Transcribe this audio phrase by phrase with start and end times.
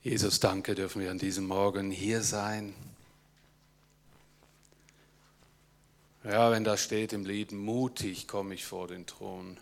[0.00, 2.72] Jesus, danke, dürfen wir an diesem Morgen hier sein.
[6.22, 9.58] Ja, wenn da steht im Lied, mutig komme ich vor den Thron,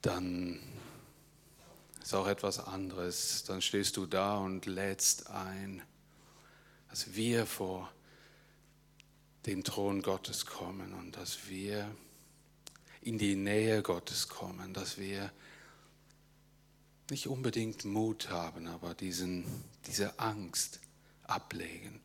[0.00, 0.60] dann
[2.02, 3.44] ist auch etwas anderes.
[3.44, 5.82] Dann stehst du da und lädst ein,
[6.88, 7.92] dass wir vor
[9.44, 11.90] den Thron Gottes kommen und dass wir
[13.02, 15.30] in die Nähe Gottes kommen, dass wir
[17.10, 19.44] nicht unbedingt Mut haben, aber diesen,
[19.86, 20.80] diese Angst
[21.24, 22.00] ablegen.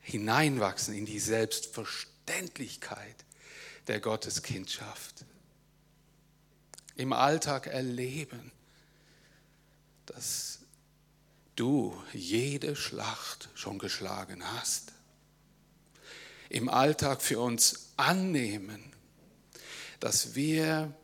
[0.00, 3.24] Hineinwachsen in die Selbstverständlichkeit
[3.86, 5.24] der Gotteskindschaft.
[6.96, 8.52] Im Alltag erleben,
[10.06, 10.60] dass
[11.56, 14.92] du jede Schlacht schon geschlagen hast.
[16.48, 18.92] Im Alltag für uns annehmen,
[20.00, 20.94] dass wir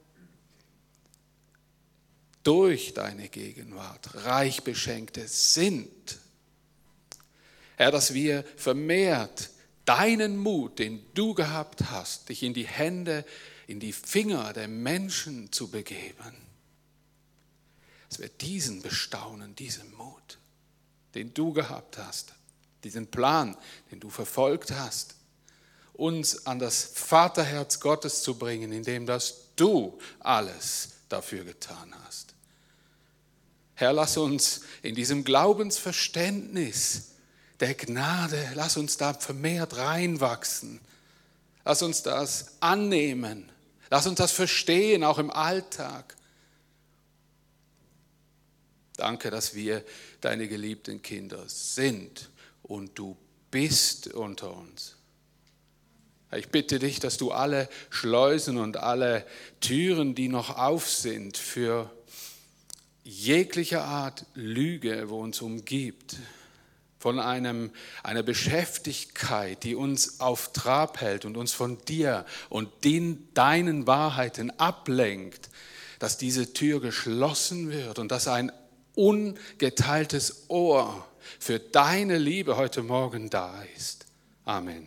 [2.42, 6.18] durch deine Gegenwart reich beschenkte sind.
[7.76, 9.50] Herr, dass wir vermehrt
[9.84, 13.24] deinen Mut, den du gehabt hast, dich in die Hände,
[13.66, 16.36] in die Finger der Menschen zu begeben,
[18.08, 20.38] dass wir diesen bestaunen, diesen Mut,
[21.14, 22.34] den du gehabt hast,
[22.84, 23.56] diesen Plan,
[23.90, 25.14] den du verfolgt hast,
[25.92, 32.29] uns an das Vaterherz Gottes zu bringen, indem dass du alles dafür getan hast.
[33.80, 37.12] Herr, lass uns in diesem Glaubensverständnis
[37.60, 40.82] der Gnade, lass uns da vermehrt reinwachsen.
[41.64, 43.50] Lass uns das annehmen.
[43.88, 46.14] Lass uns das verstehen, auch im Alltag.
[48.98, 49.82] Danke, dass wir
[50.20, 52.28] deine geliebten Kinder sind
[52.62, 53.16] und du
[53.50, 54.96] bist unter uns.
[56.36, 59.26] Ich bitte dich, dass du alle Schleusen und alle
[59.60, 61.90] Türen, die noch auf sind, für
[63.04, 66.16] jegliche Art Lüge, wo uns umgibt,
[66.98, 67.70] von einem,
[68.02, 74.50] einer Beschäftigkeit, die uns auf Trab hält und uns von dir und den, deinen Wahrheiten
[74.58, 75.48] ablenkt,
[75.98, 78.52] dass diese Tür geschlossen wird und dass ein
[78.94, 81.06] ungeteiltes Ohr
[81.38, 84.04] für deine Liebe heute Morgen da ist.
[84.44, 84.86] Amen.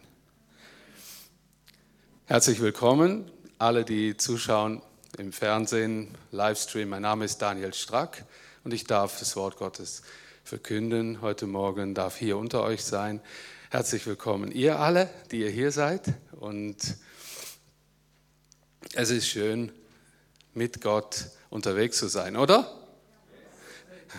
[2.25, 4.83] Herzlich willkommen, alle, die zuschauen
[5.17, 6.89] im Fernsehen, Livestream.
[6.89, 8.25] Mein Name ist Daniel Strack
[8.63, 10.01] und ich darf das Wort Gottes
[10.43, 11.21] verkünden.
[11.21, 13.21] Heute Morgen darf hier unter euch sein.
[13.69, 16.13] Herzlich willkommen, ihr alle, die ihr hier seid.
[16.31, 16.77] Und
[18.93, 19.71] es ist schön,
[20.55, 22.71] mit Gott unterwegs zu sein, oder?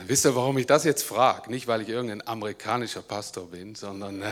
[0.06, 1.50] Wisst ihr, warum ich das jetzt frage?
[1.50, 4.22] Nicht, weil ich irgendein amerikanischer Pastor bin, sondern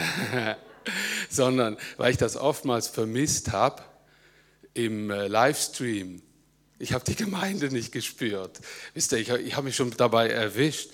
[1.29, 3.83] sondern weil ich das oftmals vermisst habe
[4.75, 6.23] im äh, Livestream.
[6.83, 8.59] Ich habe die Gemeinde nicht gespürt.
[8.93, 10.91] Wisst ihr, ich, ich habe mich schon dabei erwischt.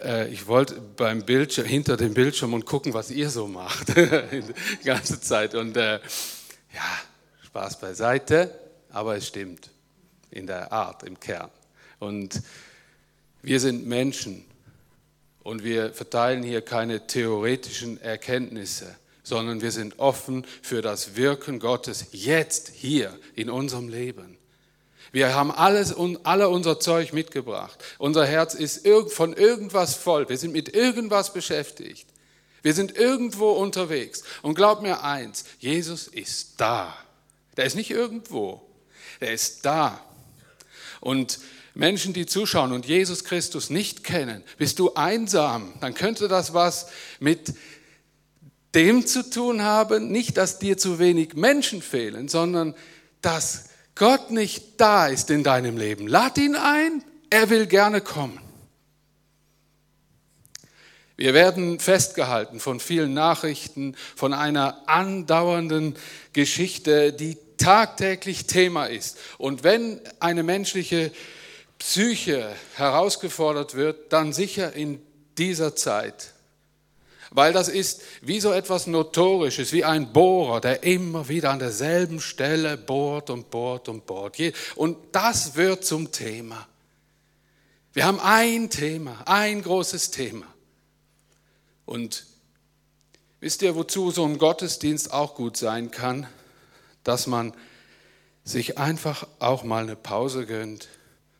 [0.00, 4.84] Äh, ich wollte beim Bildschirm, hinter dem Bildschirm und gucken, was ihr so macht, die
[4.84, 5.56] ganze Zeit.
[5.56, 5.94] Und äh,
[6.72, 6.98] ja,
[7.44, 8.56] Spaß beiseite,
[8.90, 9.70] aber es stimmt
[10.30, 11.50] in der Art, im Kern.
[11.98, 12.40] Und
[13.42, 14.44] wir sind Menschen
[15.42, 18.94] und wir verteilen hier keine theoretischen Erkenntnisse
[19.24, 24.36] sondern wir sind offen für das Wirken Gottes jetzt hier in unserem Leben.
[25.10, 27.82] Wir haben alles und alle unser Zeug mitgebracht.
[27.98, 30.28] Unser Herz ist von irgendwas voll.
[30.28, 32.06] Wir sind mit irgendwas beschäftigt.
[32.62, 34.22] Wir sind irgendwo unterwegs.
[34.42, 36.96] Und glaub mir eins, Jesus ist da.
[37.56, 38.62] Der ist nicht irgendwo.
[39.20, 40.00] Der ist da.
[41.00, 41.40] Und
[41.74, 46.86] Menschen, die zuschauen und Jesus Christus nicht kennen, bist du einsam, dann könnte das was
[47.18, 47.54] mit
[48.74, 52.74] dem zu tun haben, nicht, dass dir zu wenig Menschen fehlen, sondern
[53.20, 56.06] dass Gott nicht da ist in deinem Leben.
[56.06, 58.38] Lad ihn ein, er will gerne kommen.
[61.16, 65.94] Wir werden festgehalten von vielen Nachrichten, von einer andauernden
[66.32, 69.18] Geschichte, die tagtäglich Thema ist.
[69.38, 71.12] Und wenn eine menschliche
[71.78, 75.00] Psyche herausgefordert wird, dann sicher in
[75.38, 76.31] dieser Zeit
[77.34, 82.20] weil das ist wie so etwas Notorisches, wie ein Bohrer, der immer wieder an derselben
[82.20, 84.36] Stelle bohrt und bohrt und bohrt.
[84.76, 86.68] Und das wird zum Thema.
[87.94, 90.46] Wir haben ein Thema, ein großes Thema.
[91.86, 92.26] Und
[93.40, 96.26] wisst ihr, wozu so ein Gottesdienst auch gut sein kann?
[97.02, 97.54] Dass man
[98.44, 100.88] sich einfach auch mal eine Pause gönnt,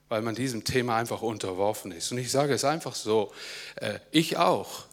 [0.08, 2.12] weil man diesem Thema einfach unterworfen ist.
[2.12, 3.32] Und ich sage es einfach so,
[3.76, 4.86] äh, ich auch.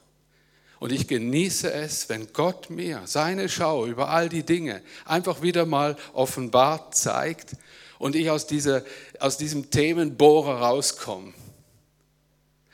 [0.79, 5.65] Und ich genieße es, wenn Gott mir seine Schau über all die Dinge einfach wieder
[5.65, 7.51] mal offenbart zeigt
[7.97, 8.83] und ich aus, dieser,
[9.19, 11.33] aus diesem Themenbohrer rauskomme.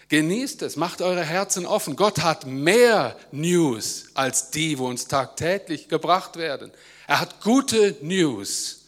[0.08, 1.96] Genießt es, macht eure Herzen offen.
[1.96, 6.72] Gott hat mehr News als die, wo uns tagtäglich gebracht werden.
[7.08, 8.86] Er hat gute News,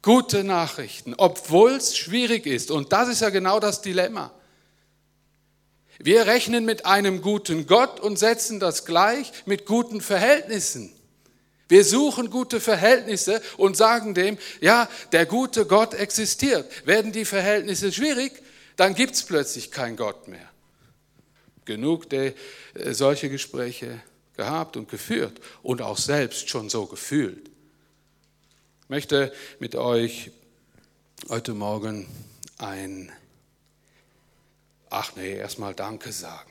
[0.00, 2.70] gute Nachrichten, obwohl es schwierig ist.
[2.70, 4.32] Und das ist ja genau das Dilemma.
[5.98, 10.92] Wir rechnen mit einem guten Gott und setzen das gleich mit guten Verhältnissen.
[11.68, 16.86] Wir suchen gute Verhältnisse und sagen dem, ja, der gute Gott existiert.
[16.86, 18.42] Werden die Verhältnisse schwierig,
[18.76, 20.48] dann gibt es plötzlich keinen Gott mehr.
[21.66, 22.32] Genug der,
[22.74, 24.00] äh, solche Gespräche
[24.36, 27.50] gehabt und geführt und auch selbst schon so gefühlt.
[28.84, 30.30] Ich möchte mit euch
[31.28, 32.06] heute Morgen
[32.56, 33.12] ein,
[34.90, 36.50] ach nee, erstmal Danke sagen.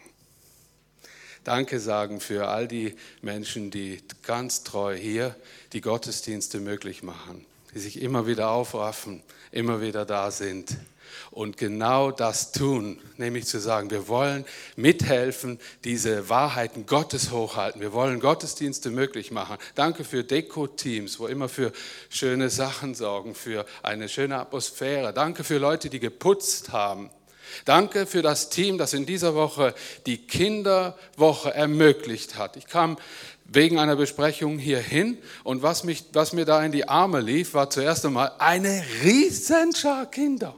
[1.43, 5.35] Danke sagen für all die Menschen, die ganz treu hier
[5.71, 10.75] die Gottesdienste möglich machen, die sich immer wieder aufraffen, immer wieder da sind
[11.31, 14.45] und genau das tun, nämlich zu sagen, wir wollen
[14.75, 17.81] mithelfen, diese Wahrheiten Gottes hochhalten.
[17.81, 19.57] Wir wollen Gottesdienste möglich machen.
[19.75, 21.71] Danke für Deko-Teams, wo immer für
[22.09, 25.13] schöne Sachen sorgen, für eine schöne Atmosphäre.
[25.13, 27.09] Danke für Leute, die geputzt haben.
[27.65, 29.73] Danke für das Team, das in dieser Woche
[30.05, 32.57] die Kinderwoche ermöglicht hat.
[32.57, 32.97] Ich kam
[33.45, 37.69] wegen einer Besprechung hierhin und was, mich, was mir da in die Arme lief, war
[37.69, 40.55] zuerst einmal eine Riesenschar Kinder.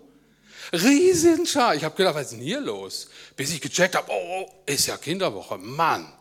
[0.73, 1.75] Riesenschar.
[1.75, 3.09] Ich habe gedacht, was ist denn hier los?
[3.35, 5.57] Bis ich gecheckt habe, oh, oh, ist ja Kinderwoche.
[5.57, 6.11] Mann,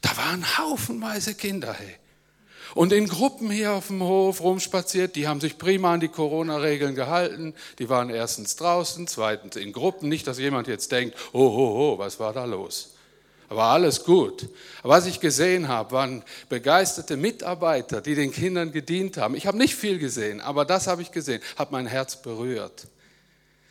[0.00, 1.74] da waren haufenweise Kinder.
[1.74, 1.96] Hey.
[2.74, 6.94] Und in Gruppen hier auf dem Hof rumspaziert, die haben sich prima an die Corona-Regeln
[6.94, 7.54] gehalten.
[7.78, 10.08] Die waren erstens draußen, zweitens in Gruppen.
[10.08, 12.94] Nicht, dass jemand jetzt denkt, oh, oh, oh, was war da los?
[13.48, 14.48] Aber alles gut.
[14.82, 19.36] Was ich gesehen habe, waren begeisterte Mitarbeiter, die den Kindern gedient haben.
[19.36, 22.88] Ich habe nicht viel gesehen, aber das habe ich gesehen, hat mein Herz berührt.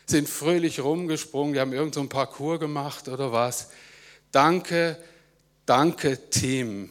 [0.06, 3.70] Sind fröhlich rumgesprungen, die haben irgendein so Parcours gemacht oder was.
[4.32, 4.96] Danke,
[5.66, 6.88] danke Team.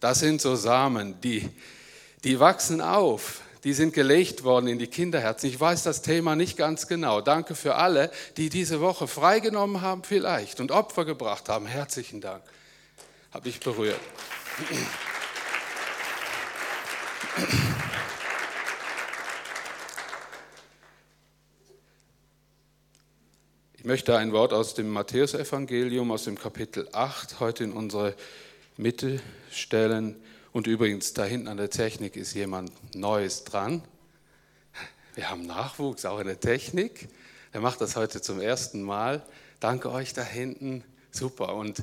[0.00, 1.48] Das sind so Samen, die,
[2.24, 3.42] die wachsen auf.
[3.64, 5.50] Die sind gelegt worden in die Kinderherzen.
[5.50, 7.20] Ich weiß das Thema nicht ganz genau.
[7.20, 11.66] Danke für alle, die diese Woche freigenommen haben vielleicht und Opfer gebracht haben.
[11.66, 12.42] Herzlichen Dank.
[13.32, 14.00] Habe ich berührt.
[23.74, 28.14] Ich möchte ein Wort aus dem Matthäusevangelium, aus dem Kapitel 8, heute in unsere
[28.80, 30.16] Mitte stellen.
[30.52, 33.82] Und übrigens, da hinten an der Technik ist jemand Neues dran.
[35.14, 37.08] Wir haben Nachwuchs auch in der Technik.
[37.52, 39.22] Er macht das heute zum ersten Mal.
[39.60, 40.82] Danke euch da hinten.
[41.10, 41.54] Super.
[41.54, 41.82] Und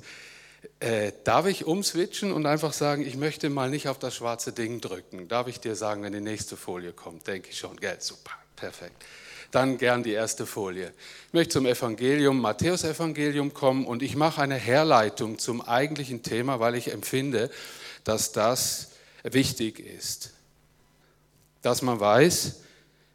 [0.79, 4.81] äh, darf ich umswitchen und einfach sagen, ich möchte mal nicht auf das schwarze Ding
[4.81, 5.27] drücken?
[5.27, 7.27] Darf ich dir sagen, wenn die nächste Folie kommt?
[7.27, 7.77] Denke ich schon.
[7.77, 8.31] Gell, super.
[8.55, 9.05] Perfekt.
[9.51, 10.91] Dann gern die erste Folie.
[11.27, 16.75] Ich möchte zum Evangelium, Matthäus-Evangelium kommen und ich mache eine Herleitung zum eigentlichen Thema, weil
[16.75, 17.49] ich empfinde,
[18.03, 18.91] dass das
[19.23, 20.33] wichtig ist.
[21.61, 22.61] Dass man weiß,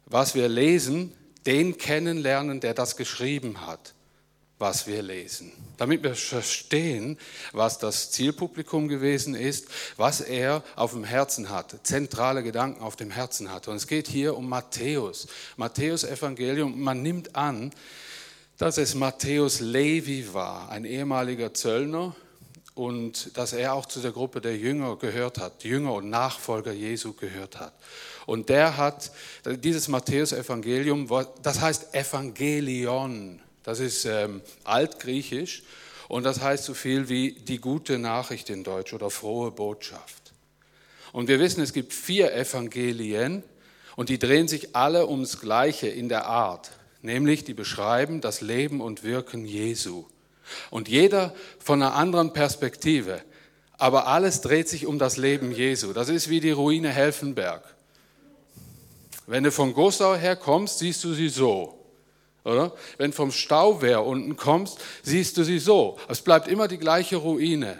[0.05, 1.13] was wir lesen,
[1.45, 3.93] den kennenlernen, der das geschrieben hat
[4.63, 7.17] was wir lesen, damit wir verstehen,
[7.51, 9.67] was das Zielpublikum gewesen ist,
[9.97, 13.71] was er auf dem Herzen hatte, zentrale Gedanken auf dem Herzen hatte.
[13.71, 15.27] Und es geht hier um Matthäus,
[15.57, 16.79] Matthäus Evangelium.
[16.79, 17.71] Man nimmt an,
[18.57, 22.15] dass es Matthäus Levi war, ein ehemaliger Zöllner,
[22.73, 27.11] und dass er auch zu der Gruppe der Jünger gehört hat, Jünger und Nachfolger Jesu
[27.11, 27.73] gehört hat.
[28.25, 29.11] Und der hat
[29.45, 31.09] dieses Matthäus-Evangelium,
[31.41, 35.63] das heißt Evangelion, das ist ähm, altgriechisch
[36.07, 40.33] und das heißt so viel wie die gute Nachricht in Deutsch oder frohe Botschaft.
[41.11, 43.43] Und wir wissen, es gibt vier Evangelien
[43.95, 48.81] und die drehen sich alle ums Gleiche in der Art, nämlich die beschreiben das Leben
[48.81, 50.05] und Wirken Jesu.
[50.69, 53.21] Und jeder von einer anderen Perspektive.
[53.77, 55.93] Aber alles dreht sich um das Leben Jesu.
[55.93, 57.63] Das ist wie die Ruine Helfenberg.
[59.25, 61.82] Wenn du von Gosau her kommst, siehst du sie so.
[62.43, 62.73] Oder?
[62.97, 65.97] Wenn vom Stauwehr unten kommst, siehst du sie so.
[66.09, 67.79] Es bleibt immer die gleiche Ruine.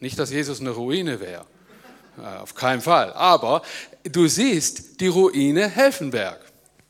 [0.00, 1.46] Nicht, dass Jesus eine Ruine wäre.
[2.40, 3.12] Auf keinen Fall.
[3.14, 3.62] Aber
[4.04, 6.40] du siehst die Ruine Helfenberg.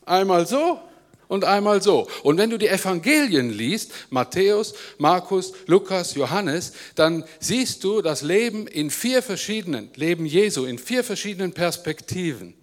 [0.05, 0.79] Einmal so
[1.27, 2.07] und einmal so.
[2.21, 8.67] Und wenn du die Evangelien liest, Matthäus, Markus, Lukas, Johannes, dann siehst du das Leben
[8.67, 12.53] in vier verschiedenen, Leben Jesu in vier verschiedenen Perspektiven.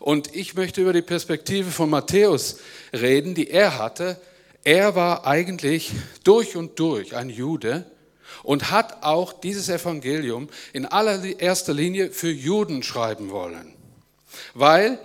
[0.00, 2.58] Und ich möchte über die Perspektive von Matthäus
[2.92, 4.20] reden, die er hatte.
[4.64, 5.92] Er war eigentlich
[6.24, 7.84] durch und durch ein Jude
[8.42, 13.74] und hat auch dieses Evangelium in allererster Linie für Juden schreiben wollen.
[14.54, 14.98] Weil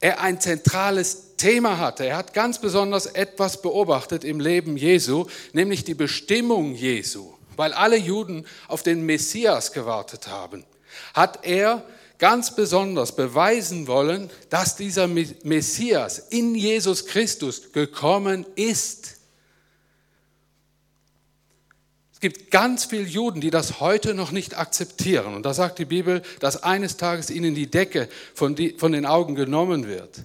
[0.00, 2.06] er ein zentrales Thema hatte.
[2.06, 7.32] Er hat ganz besonders etwas beobachtet im Leben Jesu, nämlich die Bestimmung Jesu.
[7.56, 10.64] Weil alle Juden auf den Messias gewartet haben,
[11.14, 11.84] hat er
[12.18, 19.16] ganz besonders beweisen wollen, dass dieser Messias in Jesus Christus gekommen ist.
[22.12, 25.34] Es gibt ganz viele Juden, die das heute noch nicht akzeptieren.
[25.34, 29.04] Und da sagt die Bibel, dass eines Tages ihnen die Decke von, die, von den
[29.04, 30.22] Augen genommen wird.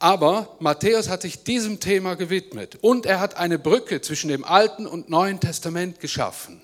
[0.00, 4.86] Aber Matthäus hat sich diesem Thema gewidmet und er hat eine Brücke zwischen dem Alten
[4.86, 6.62] und Neuen Testament geschaffen,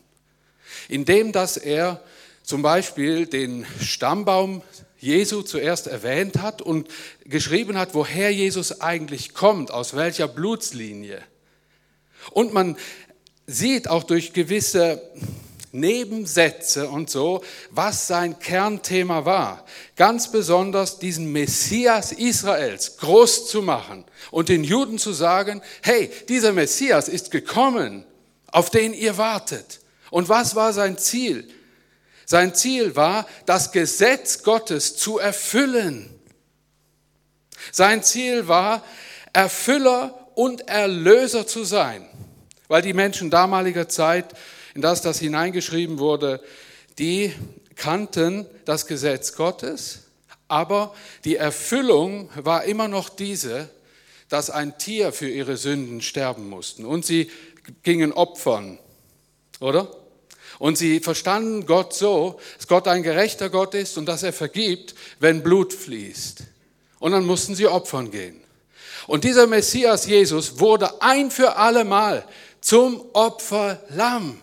[0.89, 2.01] indem dass er
[2.47, 4.62] zum Beispiel den Stammbaum
[4.99, 6.88] Jesu zuerst erwähnt hat und
[7.25, 11.21] geschrieben hat, woher Jesus eigentlich kommt, aus welcher Blutslinie.
[12.31, 12.76] Und man
[13.49, 15.03] sieht auch durch gewisse
[15.73, 19.65] Nebensätze und so, was sein Kernthema war.
[19.97, 26.53] Ganz besonders diesen Messias Israels groß zu machen und den Juden zu sagen, hey, dieser
[26.53, 28.05] Messias ist gekommen,
[28.53, 29.81] auf den ihr wartet.
[30.11, 31.49] Und was war sein Ziel?
[32.26, 36.11] Sein Ziel war, das Gesetz Gottes zu erfüllen.
[37.73, 38.85] Sein Ziel war,
[39.33, 42.06] Erfüller und Erlöser zu sein.
[42.68, 44.35] Weil die Menschen damaliger Zeit,
[44.75, 46.42] in das das hineingeschrieben wurde,
[46.99, 47.33] die
[47.76, 50.00] kannten das Gesetz Gottes,
[50.49, 53.68] aber die Erfüllung war immer noch diese,
[54.28, 56.85] dass ein Tier für ihre Sünden sterben mussten.
[56.85, 57.30] Und sie
[57.85, 58.78] gingen opfern,
[59.61, 59.88] oder?
[60.59, 64.95] Und sie verstanden Gott so, dass Gott ein gerechter Gott ist und dass er vergibt,
[65.21, 66.45] wenn Blut fließt.
[66.99, 68.41] Und dann mussten sie opfern gehen.
[69.07, 72.27] Und dieser Messias Jesus wurde ein für alle Mal
[72.61, 74.41] zum Opferlamm.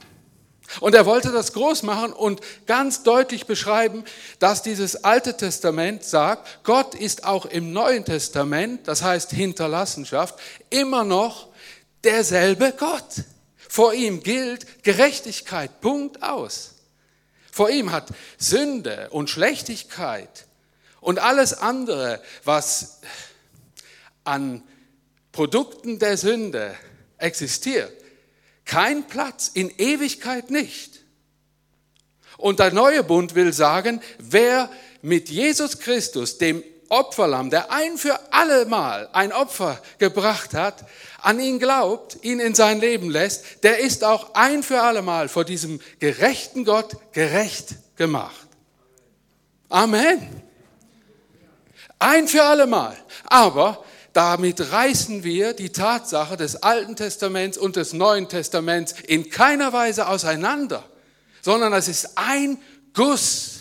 [0.80, 4.04] Und er wollte das groß machen und ganz deutlich beschreiben,
[4.40, 10.36] dass dieses Alte Testament sagt, Gott ist auch im Neuen Testament, das heißt Hinterlassenschaft,
[10.70, 11.50] immer noch
[12.04, 13.26] derselbe Gott.
[13.74, 16.76] Vor ihm gilt Gerechtigkeit, Punkt aus.
[17.52, 20.46] Vor ihm hat Sünde und Schlechtigkeit
[21.02, 23.00] und alles andere, was
[24.26, 24.62] an
[25.32, 26.76] Produkten der Sünde
[27.18, 27.92] existiert,
[28.64, 31.00] kein Platz, in Ewigkeit nicht.
[32.38, 34.70] Und der neue Bund will sagen, wer
[35.02, 40.86] mit Jesus Christus, dem Opferlamm, der ein für alle Mal ein Opfer gebracht hat,
[41.22, 45.30] an ihn glaubt, ihn in sein Leben lässt, der ist auch ein für alle Mal
[45.30, 48.48] vor diesem gerechten Gott gerecht gemacht.
[49.70, 50.44] Amen.
[52.00, 52.98] Ein für alle Mal.
[53.26, 59.74] Aber damit reißen wir die Tatsache des Alten Testaments und des Neuen Testaments in keiner
[59.74, 60.84] Weise auseinander,
[61.42, 62.62] sondern es ist ein
[62.94, 63.53] Guss.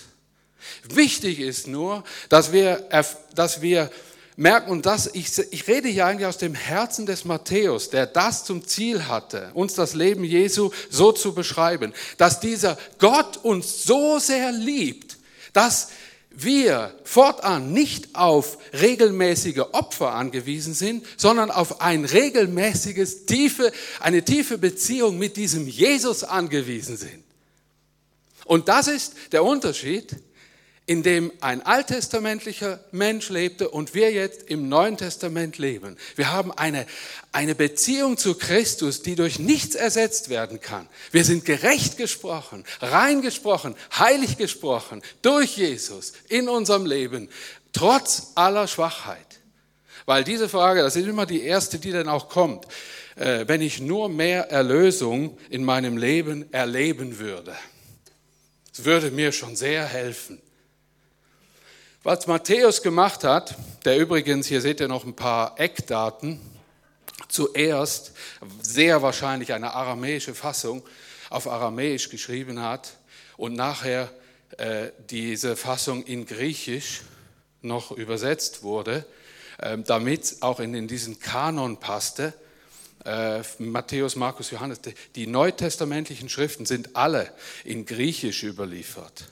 [0.88, 2.88] Wichtig ist nur, dass wir,
[3.34, 3.90] dass wir
[4.36, 8.44] merken, und das, ich, ich rede hier eigentlich aus dem Herzen des Matthäus, der das
[8.44, 14.18] zum Ziel hatte, uns das Leben Jesu so zu beschreiben, dass dieser Gott uns so
[14.18, 15.18] sehr liebt,
[15.52, 15.88] dass
[16.34, 23.70] wir fortan nicht auf regelmäßige Opfer angewiesen sind, sondern auf ein regelmäßiges, tiefe,
[24.00, 27.22] eine tiefe Beziehung mit diesem Jesus angewiesen sind.
[28.46, 30.16] Und das ist der Unterschied
[30.86, 35.96] in dem ein alttestamentlicher Mensch lebte und wir jetzt im Neuen Testament leben.
[36.16, 36.86] Wir haben eine,
[37.30, 40.88] eine Beziehung zu Christus, die durch nichts ersetzt werden kann.
[41.12, 47.28] Wir sind gerecht gesprochen, rein gesprochen, heilig gesprochen durch Jesus in unserem Leben,
[47.72, 49.26] trotz aller Schwachheit.
[50.04, 52.66] Weil diese Frage, das ist immer die erste, die dann auch kommt,
[53.14, 57.54] äh, wenn ich nur mehr Erlösung in meinem Leben erleben würde.
[58.72, 60.40] Es würde mir schon sehr helfen.
[62.04, 63.54] Was Matthäus gemacht hat,
[63.84, 66.40] der übrigens, hier seht ihr noch ein paar Eckdaten,
[67.28, 68.10] zuerst
[68.60, 70.82] sehr wahrscheinlich eine aramäische Fassung
[71.30, 72.96] auf Aramäisch geschrieben hat
[73.36, 74.10] und nachher
[74.58, 77.02] äh, diese Fassung in Griechisch
[77.60, 79.06] noch übersetzt wurde,
[79.58, 82.34] äh, damit auch in, in diesen Kanon passte.
[83.04, 84.80] Äh, Matthäus, Markus, Johannes,
[85.14, 87.32] die neutestamentlichen Schriften sind alle
[87.62, 89.26] in Griechisch überliefert.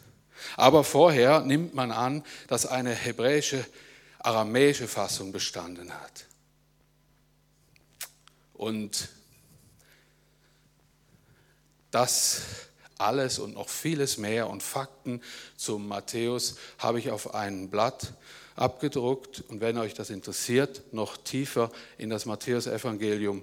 [0.57, 3.65] Aber vorher nimmt man an, dass eine hebräische,
[4.19, 6.27] aramäische Fassung bestanden hat.
[8.55, 9.09] Und
[11.91, 12.43] das
[12.99, 15.23] alles und noch vieles mehr und Fakten
[15.57, 18.13] zum Matthäus habe ich auf ein Blatt
[18.57, 19.43] abgedruckt.
[19.49, 23.43] Und wenn euch das interessiert, noch tiefer in das Matthäusevangelium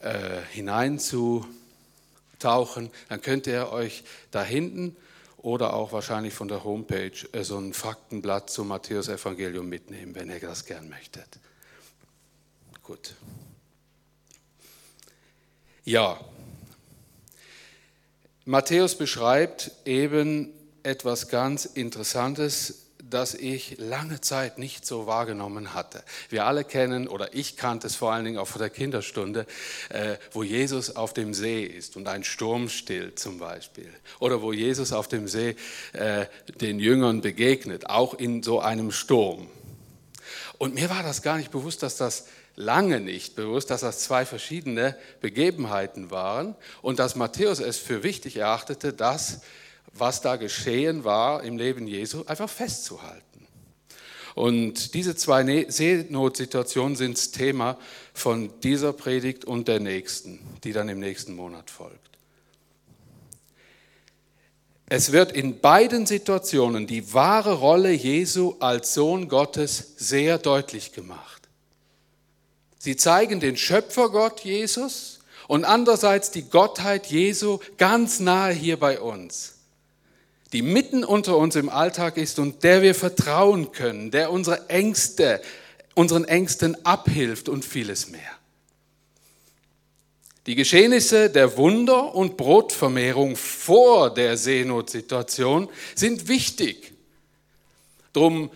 [0.00, 4.96] äh, hineinzutauchen, dann könnt ihr euch da hinten
[5.42, 10.40] oder auch wahrscheinlich von der Homepage äh, so ein Faktenblatt zum Matthäus-Evangelium mitnehmen, wenn ihr
[10.40, 11.38] das gern möchtet.
[12.82, 13.14] Gut.
[15.84, 16.20] Ja,
[18.44, 26.02] Matthäus beschreibt eben etwas ganz Interessantes, das ich lange Zeit nicht so wahrgenommen hatte.
[26.28, 29.46] Wir alle kennen, oder ich kannte es vor allen Dingen auch von der Kinderstunde,
[29.90, 33.90] äh, wo Jesus auf dem See ist und ein Sturm stillt zum Beispiel.
[34.18, 35.56] Oder wo Jesus auf dem See
[35.92, 36.26] äh,
[36.60, 39.48] den Jüngern begegnet, auch in so einem Sturm.
[40.58, 42.26] Und mir war das gar nicht bewusst, dass das
[42.56, 48.36] lange nicht bewusst, dass das zwei verschiedene Begebenheiten waren und dass Matthäus es für wichtig
[48.36, 49.40] erachtete, dass
[49.92, 53.46] was da geschehen war im Leben Jesu, einfach festzuhalten.
[54.34, 57.78] Und diese zwei ne-, Seenotsituationen sind das Thema
[58.14, 61.98] von dieser Predigt und der nächsten, die dann im nächsten Monat folgt.
[64.86, 71.48] Es wird in beiden Situationen die wahre Rolle Jesu als Sohn Gottes sehr deutlich gemacht.
[72.78, 79.61] Sie zeigen den Schöpfergott Jesus und andererseits die Gottheit Jesu ganz nahe hier bei uns
[80.52, 85.40] die mitten unter uns im Alltag ist und der wir vertrauen können, der unsere Ängste,
[85.94, 88.20] unseren Ängsten abhilft und vieles mehr.
[90.46, 96.92] Die Geschehnisse der Wunder und Brotvermehrung vor der Seenotsituation sind wichtig.
[98.12, 98.50] Drum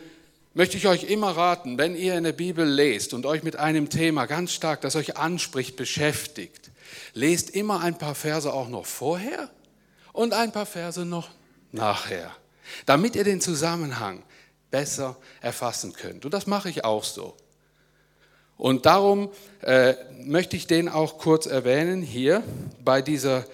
[0.53, 3.88] möchte ich euch immer raten, wenn ihr in der Bibel lest und euch mit einem
[3.88, 6.71] Thema ganz stark, das euch anspricht, beschäftigt,
[7.15, 9.49] lest immer ein paar Verse auch noch vorher
[10.12, 11.31] und ein paar Verse noch
[11.73, 12.35] nachher,
[12.85, 14.23] damit ihr den Zusammenhang
[14.71, 16.25] besser erfassen könnt.
[16.25, 17.37] Und das mache ich auch so.
[18.57, 19.31] Und darum
[19.63, 22.43] äh, möchte ich den auch kurz erwähnen hier
[22.83, 23.47] bei dieser,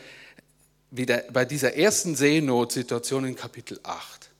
[0.90, 4.30] wieder, bei dieser ersten Seenotsituation in Kapitel 8.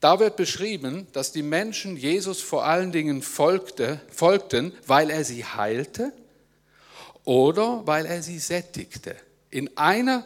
[0.00, 5.44] Da wird beschrieben, dass die Menschen Jesus vor allen Dingen folgte, folgten, weil er sie
[5.44, 6.12] heilte
[7.26, 9.14] oder weil er sie sättigte.
[9.50, 10.24] In einer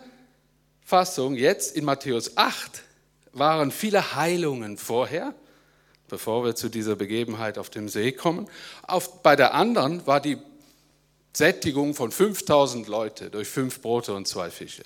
[0.84, 2.82] Fassung, jetzt in Matthäus 8,
[3.32, 5.34] waren viele Heilungen vorher,
[6.08, 8.48] bevor wir zu dieser Begebenheit auf dem See kommen.
[8.82, 10.38] Auf, bei der anderen war die
[11.32, 14.82] Sättigung von 5000 Leute durch fünf Brote und zwei Fische.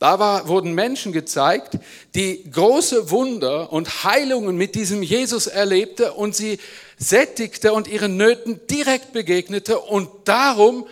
[0.00, 1.78] Da war, wurden Menschen gezeigt,
[2.14, 6.58] die große Wunder und Heilungen mit diesem Jesus erlebte und sie
[6.98, 10.86] sättigte und ihren Nöten direkt begegnete und darum,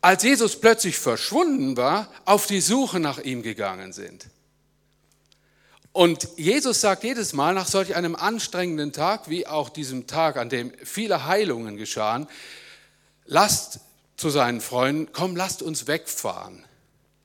[0.00, 4.26] als Jesus plötzlich verschwunden war, auf die Suche nach ihm gegangen sind.
[5.92, 10.48] Und Jesus sagt jedes Mal nach solch einem anstrengenden Tag, wie auch diesem Tag, an
[10.48, 12.26] dem viele Heilungen geschahen,
[13.26, 13.78] lasst
[14.16, 16.64] zu seinen Freunden, komm, lasst uns wegfahren.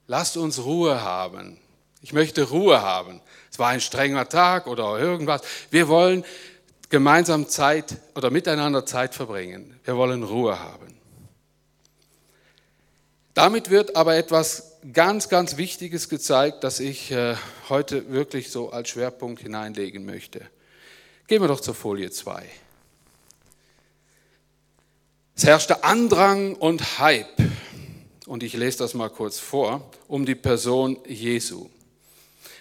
[0.07, 1.57] Lasst uns Ruhe haben.
[2.01, 3.21] Ich möchte Ruhe haben.
[3.51, 5.41] Es war ein strenger Tag oder irgendwas.
[5.69, 6.23] Wir wollen
[6.89, 9.79] gemeinsam Zeit oder miteinander Zeit verbringen.
[9.83, 10.95] Wir wollen Ruhe haben.
[13.35, 17.35] Damit wird aber etwas ganz, ganz Wichtiges gezeigt, das ich äh,
[17.69, 20.41] heute wirklich so als Schwerpunkt hineinlegen möchte.
[21.27, 22.43] Gehen wir doch zur Folie 2.
[25.35, 27.27] Es herrschte Andrang und Hype,
[28.25, 31.69] und ich lese das mal kurz vor, um die Person Jesu.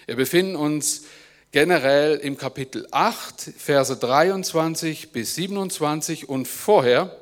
[0.05, 1.03] Wir befinden uns
[1.51, 7.15] generell im Kapitel 8, Verse 23 bis 27 und vorher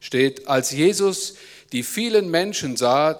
[0.00, 1.34] steht, als Jesus
[1.72, 3.18] die vielen Menschen sah,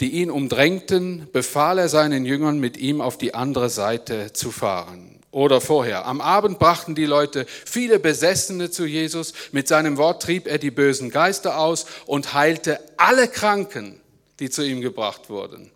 [0.00, 5.20] die ihn umdrängten, befahl er seinen Jüngern, mit ihm auf die andere Seite zu fahren.
[5.30, 6.06] Oder vorher.
[6.06, 9.34] Am Abend brachten die Leute viele Besessene zu Jesus.
[9.52, 14.00] Mit seinem Wort trieb er die bösen Geister aus und heilte alle Kranken,
[14.40, 15.70] die zu ihm gebracht wurden.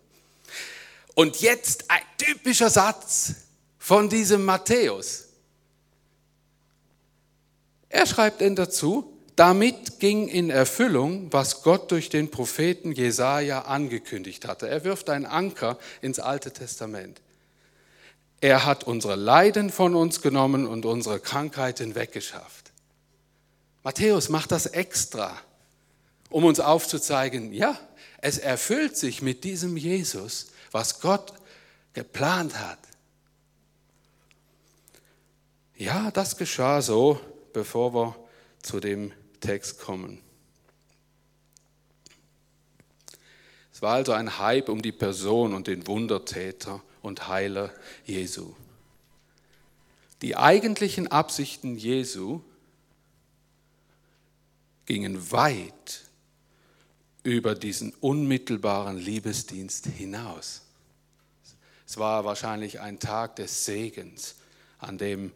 [1.15, 3.33] Und jetzt ein typischer Satz
[3.77, 5.27] von diesem Matthäus.
[7.89, 14.47] Er schreibt denn dazu, damit ging in Erfüllung, was Gott durch den Propheten Jesaja angekündigt
[14.47, 14.67] hatte.
[14.67, 17.21] Er wirft einen Anker ins Alte Testament.
[18.39, 22.71] Er hat unsere Leiden von uns genommen und unsere Krankheiten weggeschafft.
[23.83, 25.35] Matthäus macht das extra,
[26.29, 27.77] um uns aufzuzeigen, ja,
[28.19, 31.33] es erfüllt sich mit diesem Jesus, was Gott
[31.93, 32.79] geplant hat.
[35.75, 37.19] Ja, das geschah so,
[37.53, 38.15] bevor wir
[38.61, 40.21] zu dem Text kommen.
[43.73, 47.73] Es war also ein Hype um die Person und den Wundertäter und Heiler
[48.05, 48.53] Jesu.
[50.21, 52.41] Die eigentlichen Absichten Jesu
[54.85, 56.10] gingen weit
[57.23, 60.61] über diesen unmittelbaren Liebesdienst hinaus.
[61.87, 64.35] Es war wahrscheinlich ein Tag des Segens,
[64.79, 65.31] an dem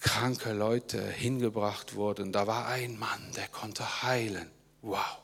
[0.00, 2.32] kranke Leute hingebracht wurden.
[2.32, 4.48] Da war ein Mann, der konnte heilen.
[4.82, 5.18] Wow.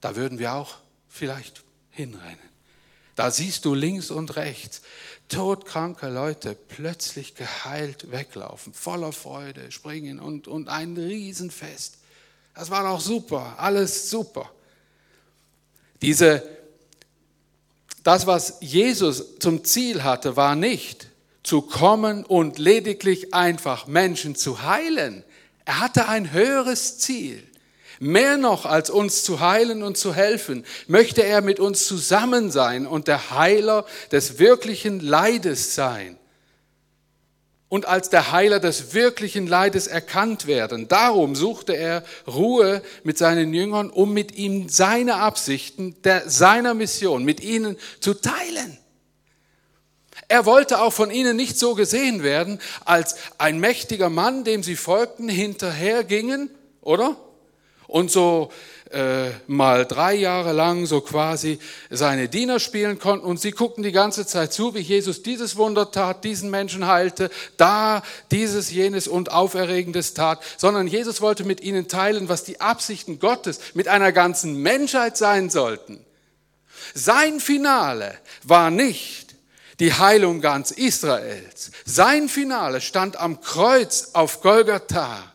[0.00, 0.76] Da würden wir auch
[1.08, 2.54] vielleicht hinrennen.
[3.14, 4.82] Da siehst du links und rechts
[5.28, 11.98] todkranke Leute plötzlich geheilt weglaufen, voller Freude, springen und, und ein Riesenfest.
[12.54, 14.50] Das war doch super, alles super.
[16.04, 16.42] Diese,
[18.02, 21.08] das, was Jesus zum Ziel hatte, war nicht
[21.42, 25.24] zu kommen und lediglich einfach Menschen zu heilen.
[25.64, 27.42] Er hatte ein höheres Ziel.
[28.00, 32.86] Mehr noch als uns zu heilen und zu helfen, möchte er mit uns zusammen sein
[32.86, 36.18] und der Heiler des wirklichen Leides sein
[37.74, 40.86] und als der Heiler des wirklichen Leides erkannt werden.
[40.86, 47.24] Darum suchte er Ruhe mit seinen Jüngern, um mit ihm seine Absichten, der, seiner Mission,
[47.24, 48.78] mit ihnen zu teilen.
[50.28, 54.76] Er wollte auch von ihnen nicht so gesehen werden als ein mächtiger Mann, dem sie
[54.76, 57.16] folgten, hinterhergingen, oder?
[57.86, 58.50] Und so
[58.94, 61.58] äh, mal drei Jahre lang so quasi
[61.90, 65.90] seine Diener spielen konnten und sie guckten die ganze Zeit zu, wie Jesus dieses Wunder
[65.90, 71.88] tat, diesen Menschen heilte, da dieses, jenes und Auferregendes tat, sondern Jesus wollte mit ihnen
[71.88, 76.04] teilen, was die Absichten Gottes mit einer ganzen Menschheit sein sollten.
[76.94, 79.34] Sein Finale war nicht
[79.80, 81.72] die Heilung ganz Israels.
[81.84, 85.33] Sein Finale stand am Kreuz auf Golgatha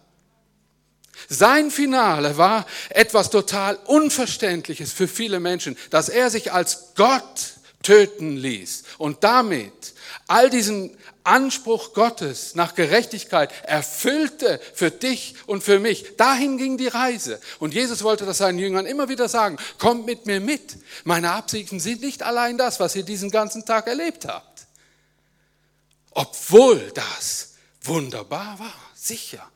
[1.29, 8.35] sein Finale war etwas total Unverständliches für viele Menschen, dass er sich als Gott töten
[8.35, 9.93] ließ und damit
[10.27, 16.15] all diesen Anspruch Gottes nach Gerechtigkeit erfüllte für dich und für mich.
[16.17, 17.39] Dahin ging die Reise.
[17.59, 20.77] Und Jesus wollte das seinen Jüngern immer wieder sagen, kommt mit mir mit.
[21.03, 24.65] Meine Absichten sind nicht allein das, was ihr diesen ganzen Tag erlebt habt.
[26.11, 29.47] Obwohl das wunderbar war, sicher.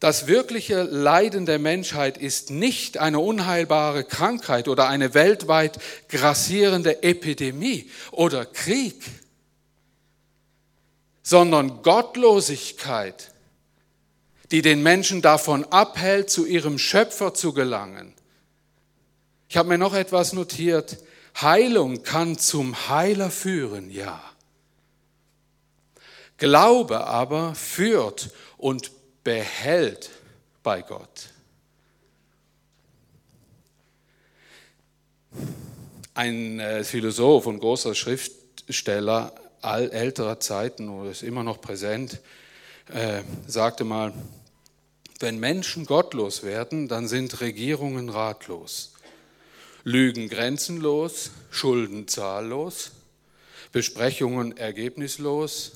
[0.00, 7.90] Das wirkliche Leiden der Menschheit ist nicht eine unheilbare Krankheit oder eine weltweit grassierende Epidemie
[8.12, 9.02] oder Krieg,
[11.24, 13.32] sondern Gottlosigkeit,
[14.52, 18.14] die den Menschen davon abhält, zu ihrem Schöpfer zu gelangen.
[19.48, 20.98] Ich habe mir noch etwas notiert.
[21.40, 24.22] Heilung kann zum Heiler führen, ja.
[26.36, 28.92] Glaube aber führt und
[29.28, 30.08] behält
[30.62, 31.28] bei Gott.
[36.14, 42.22] Ein äh, Philosoph und großer Schriftsteller älterer Zeiten, oder ist immer noch präsent,
[42.90, 44.14] äh, sagte mal,
[45.20, 48.94] wenn Menschen gottlos werden, dann sind Regierungen ratlos.
[49.84, 52.92] Lügen grenzenlos, Schulden zahllos,
[53.72, 55.72] Besprechungen ergebnislos,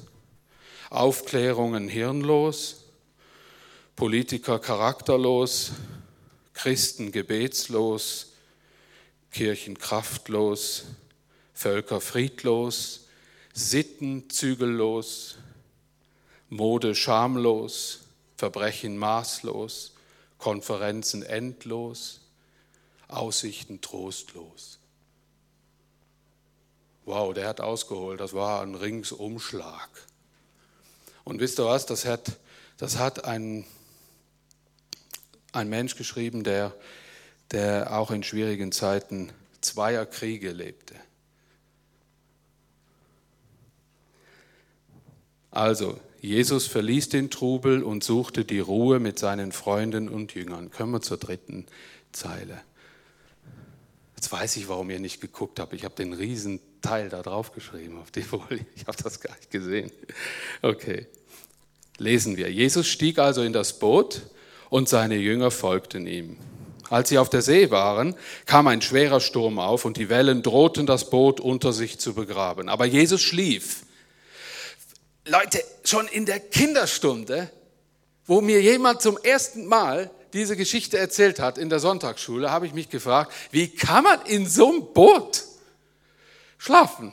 [0.88, 2.81] Aufklärungen hirnlos,
[3.96, 5.72] Politiker charakterlos,
[6.54, 8.32] Christen gebetslos,
[9.30, 10.84] Kirchen kraftlos,
[11.54, 13.06] Völker friedlos,
[13.54, 15.36] Sitten zügellos,
[16.48, 18.00] Mode schamlos,
[18.36, 19.92] Verbrechen maßlos,
[20.38, 22.20] Konferenzen endlos,
[23.08, 24.78] Aussichten trostlos.
[27.04, 29.88] Wow, der hat ausgeholt, das war ein Ringsumschlag.
[31.24, 32.38] Und wisst ihr was, das hat,
[32.78, 33.66] das hat einen
[35.52, 36.74] ein Mensch geschrieben, der,
[37.50, 40.94] der auch in schwierigen Zeiten zweier Kriege lebte.
[45.50, 50.70] Also, Jesus verließ den Trubel und suchte die Ruhe mit seinen Freunden und Jüngern.
[50.70, 51.66] Kommen wir zur dritten
[52.12, 52.60] Zeile.
[54.16, 55.72] Jetzt weiß ich, warum ihr nicht geguckt habt.
[55.72, 58.64] Ich habe den riesen Teil da drauf geschrieben auf die Folie.
[58.76, 59.90] Ich habe das gar nicht gesehen.
[60.62, 61.06] Okay,
[61.98, 62.50] lesen wir.
[62.50, 64.22] Jesus stieg also in das Boot
[64.72, 66.38] und seine Jünger folgten ihm.
[66.88, 68.14] Als sie auf der See waren,
[68.46, 72.70] kam ein schwerer Sturm auf und die Wellen drohten das Boot unter sich zu begraben.
[72.70, 73.82] Aber Jesus schlief.
[75.26, 77.50] Leute, schon in der Kinderstunde,
[78.24, 82.72] wo mir jemand zum ersten Mal diese Geschichte erzählt hat in der Sonntagsschule, habe ich
[82.72, 85.42] mich gefragt, wie kann man in so einem Boot
[86.56, 87.12] schlafen?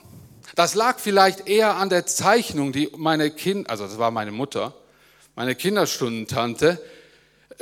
[0.55, 4.73] Das lag vielleicht eher an der Zeichnung, die meine Kind, also das war meine Mutter,
[5.35, 6.81] meine Kinderstundentante,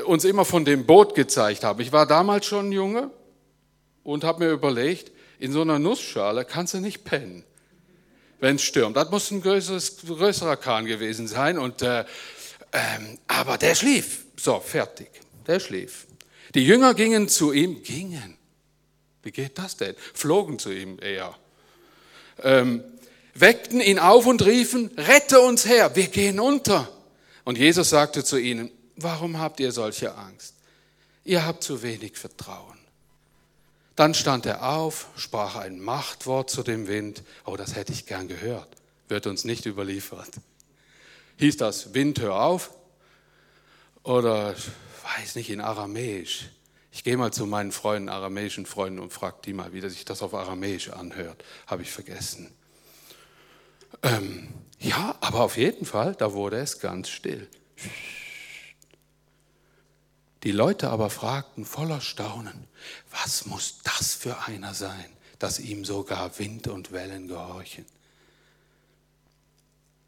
[0.05, 1.81] uns immer von dem Boot gezeigt haben.
[1.81, 3.09] Ich war damals schon Junge
[4.03, 7.43] und habe mir überlegt, in so einer Nussschale kannst du nicht pennen,
[8.39, 8.97] wenn es stürmt.
[8.97, 11.57] Das muss ein größeres, größerer Kahn gewesen sein.
[11.57, 12.05] Und, äh,
[12.73, 14.25] ähm, aber der schlief.
[14.39, 15.09] So, fertig.
[15.45, 16.07] Der schlief.
[16.55, 18.37] Die Jünger gingen zu ihm, gingen.
[19.23, 19.95] Wie geht das denn?
[20.13, 21.35] Flogen zu ihm eher.
[22.43, 22.83] Ähm,
[23.33, 26.89] weckten ihn auf und riefen, rette uns her, wir gehen unter.
[27.43, 30.55] Und Jesus sagte zu ihnen, warum habt ihr solche Angst?
[31.23, 32.77] Ihr habt zu wenig Vertrauen.
[33.95, 37.23] Dann stand er auf, sprach ein Machtwort zu dem Wind.
[37.45, 38.69] Oh, das hätte ich gern gehört.
[39.07, 40.29] Wird uns nicht überliefert.
[41.37, 42.71] Hieß das, Wind, hör auf?
[44.03, 44.55] Oder,
[45.17, 46.49] weiß nicht, in Aramäisch.
[46.91, 50.21] Ich gehe mal zu meinen Freunden, aramäischen Freunden und frage die mal, wie sich das
[50.21, 51.43] auf Aramäisch anhört.
[51.65, 52.51] Habe ich vergessen.
[54.03, 54.47] Ähm,
[54.79, 57.47] ja, aber auf jeden Fall, da wurde es ganz still.
[60.43, 62.67] Die Leute aber fragten voller Staunen,
[63.09, 65.05] was muss das für einer sein,
[65.39, 67.85] dass ihm sogar Wind und Wellen gehorchen?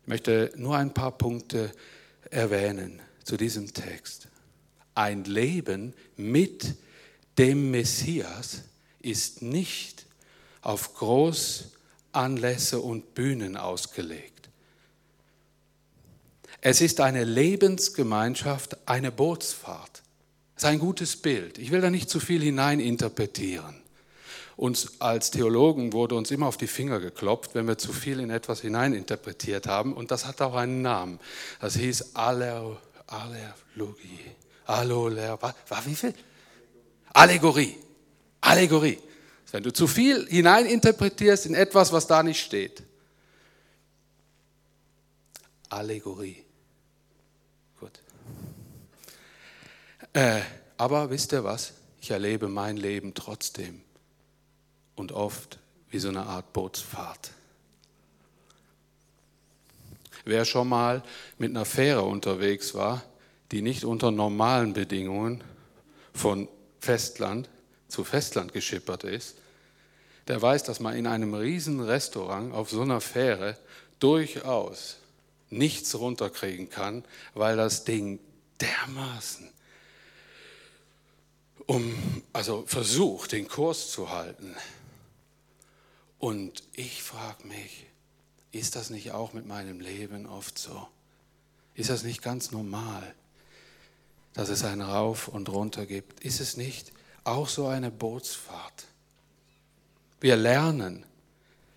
[0.03, 1.71] Ich möchte nur ein paar Punkte
[2.29, 4.27] erwähnen zu diesem Text.
[4.95, 6.75] Ein Leben mit
[7.37, 8.63] dem Messias
[8.99, 10.05] ist nicht
[10.61, 14.49] auf Großanlässe und Bühnen ausgelegt.
[16.61, 20.03] Es ist eine Lebensgemeinschaft, eine Bootsfahrt.
[20.59, 21.57] Das ist ein gutes Bild.
[21.57, 23.81] Ich will da nicht zu viel hineininterpretieren.
[24.57, 28.29] Uns als Theologen wurde uns immer auf die Finger geklopft, wenn wir zu viel in
[28.29, 29.93] etwas hineininterpretiert haben.
[29.93, 31.21] Und das hat auch einen Namen.
[31.61, 32.75] Das hieß Aller,
[33.07, 34.19] Allerlogie.
[34.65, 36.13] Alloler, war wie viel?
[37.13, 37.77] Allegorie.
[38.41, 38.97] Allegorie.
[39.53, 42.83] Wenn du zu viel hineininterpretierst in etwas, was da nicht steht.
[45.69, 46.43] Allegorie.
[47.79, 48.01] Gut.
[50.13, 50.41] Äh,
[50.77, 51.73] aber wisst ihr was?
[52.01, 53.81] Ich erlebe mein Leben trotzdem
[54.95, 57.31] und oft wie so eine Art Bootsfahrt.
[60.25, 61.03] Wer schon mal
[61.37, 63.03] mit einer Fähre unterwegs war,
[63.51, 65.43] die nicht unter normalen Bedingungen
[66.13, 66.47] von
[66.79, 67.49] Festland
[67.87, 69.35] zu Festland geschippert ist,
[70.27, 73.57] der weiß, dass man in einem riesen Restaurant auf so einer Fähre
[73.99, 74.97] durchaus
[75.49, 78.19] nichts runterkriegen kann, weil das Ding
[78.61, 79.49] dermaßen
[81.69, 84.55] um, also versucht, den Kurs zu halten.
[86.17, 87.86] Und ich frage mich,
[88.51, 90.88] ist das nicht auch mit meinem Leben oft so?
[91.75, 93.15] Ist das nicht ganz normal?
[94.34, 96.23] dass es ein Rauf und Runter gibt.
[96.23, 96.91] Ist es nicht
[97.23, 98.86] auch so eine Bootsfahrt?
[100.21, 101.05] Wir lernen,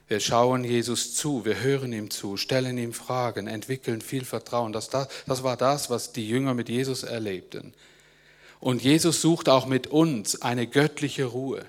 [0.08, 4.72] wir schauen Jesus zu, wir hören ihm zu, stellen ihm Fragen, entwickeln viel Vertrauen.
[4.72, 7.72] Das, das, das war das, was die Jünger mit Jesus erlebten.
[8.62, 11.66] Und Jesus sucht auch mit uns eine göttliche Ruhe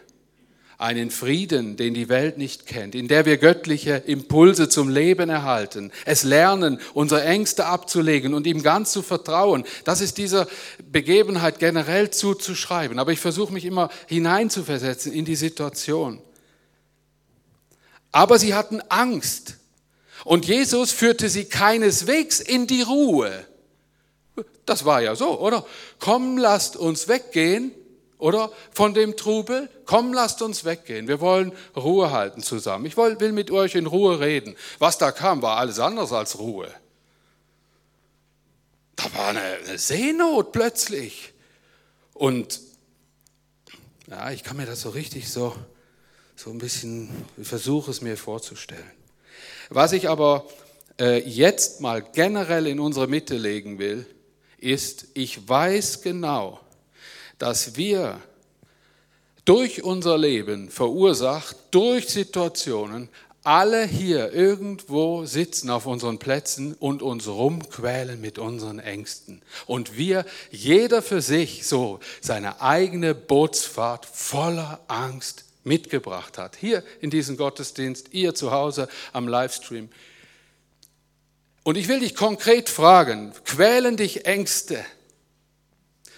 [0.83, 5.93] einen Frieden, den die Welt nicht kennt, in der wir göttliche Impulse zum Leben erhalten,
[6.03, 9.63] es lernen, unsere Ängste abzulegen und ihm ganz zu vertrauen.
[9.85, 10.45] Das ist dieser
[10.91, 12.99] Begebenheit generell zuzuschreiben.
[12.99, 16.21] Aber ich versuche mich immer hineinzuversetzen in die Situation.
[18.11, 19.55] Aber sie hatten Angst.
[20.25, 23.45] Und Jesus führte sie keineswegs in die Ruhe.
[24.65, 25.65] Das war ja so, oder?
[25.99, 27.71] Komm, lasst uns weggehen
[28.17, 29.69] oder von dem Trubel.
[29.85, 31.07] Komm, lasst uns weggehen.
[31.07, 32.85] Wir wollen Ruhe halten zusammen.
[32.85, 34.55] Ich will mit euch in Ruhe reden.
[34.79, 36.69] Was da kam, war alles anders als Ruhe.
[38.95, 41.33] Da war eine, Seenot plötzlich.
[42.13, 42.61] Und
[44.07, 45.55] ja, ich kann mir das so richtig so,
[46.35, 48.91] so ein bisschen, ich versuche es mir vorzustellen.
[49.69, 50.45] Was ich aber
[50.99, 54.05] äh, jetzt mal generell in unsere Mitte legen will,
[54.63, 56.59] ist, ich weiß genau,
[57.37, 58.21] dass wir
[59.45, 63.09] durch unser Leben verursacht, durch Situationen,
[63.43, 69.41] alle hier irgendwo sitzen auf unseren Plätzen und uns rumquälen mit unseren Ängsten.
[69.67, 76.55] Und wir, jeder für sich, so seine eigene Bootsfahrt voller Angst mitgebracht hat.
[76.55, 79.89] Hier in diesem Gottesdienst, ihr zu Hause am Livestream.
[81.63, 84.83] Und ich will dich konkret fragen, quälen dich Ängste?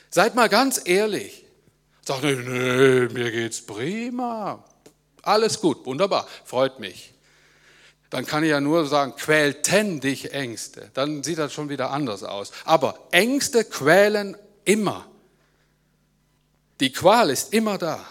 [0.10, 1.46] Seid mal ganz ehrlich.
[2.04, 4.64] Sagt nicht, nee, mir geht's prima.
[5.22, 7.14] Alles gut, wunderbar, freut mich.
[8.10, 10.90] Dann kann ich ja nur sagen, quälten dich Ängste.
[10.94, 12.52] Dann sieht das schon wieder anders aus.
[12.64, 15.08] Aber Ängste quälen immer.
[16.80, 18.06] Die Qual ist immer da.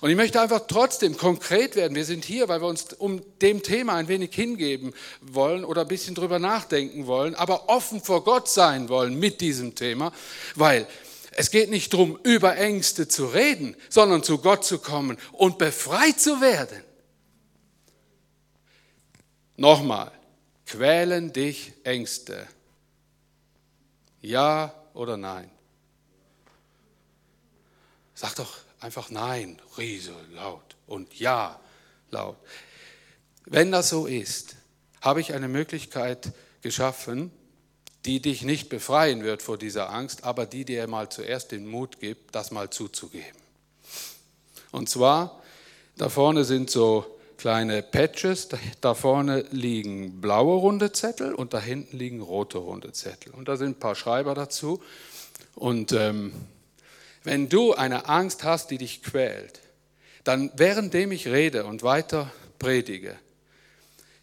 [0.00, 1.94] Und ich möchte einfach trotzdem konkret werden.
[1.94, 5.88] Wir sind hier, weil wir uns um dem Thema ein wenig hingeben wollen oder ein
[5.88, 10.12] bisschen drüber nachdenken wollen, aber offen vor Gott sein wollen mit diesem Thema,
[10.54, 10.86] weil
[11.32, 16.18] es geht nicht darum, über Ängste zu reden, sondern zu Gott zu kommen und befreit
[16.18, 16.82] zu werden.
[19.56, 20.12] Nochmal,
[20.66, 22.46] quälen dich Ängste?
[24.20, 25.50] Ja oder nein?
[28.14, 31.58] Sag doch einfach Nein, Riese, laut und Ja,
[32.12, 32.36] laut.
[33.44, 34.54] Wenn das so ist,
[35.00, 37.32] habe ich eine Möglichkeit geschaffen,
[38.04, 41.98] die dich nicht befreien wird vor dieser Angst, aber die dir mal zuerst den Mut
[41.98, 43.40] gibt, das mal zuzugeben.
[44.70, 45.42] Und zwar,
[45.96, 48.48] da vorne sind so kleine Patches,
[48.80, 53.32] da vorne liegen blaue runde Zettel und da hinten liegen rote runde Zettel.
[53.32, 54.80] Und da sind ein paar Schreiber dazu.
[55.56, 56.32] Und ähm,
[57.26, 59.60] wenn du eine Angst hast, die dich quält,
[60.22, 63.16] dann währenddem ich rede und weiter predige,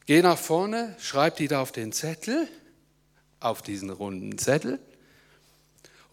[0.06, 2.48] geh nach vorne, schreib die da auf den Zettel,
[3.42, 4.80] auf diesen runden Zettel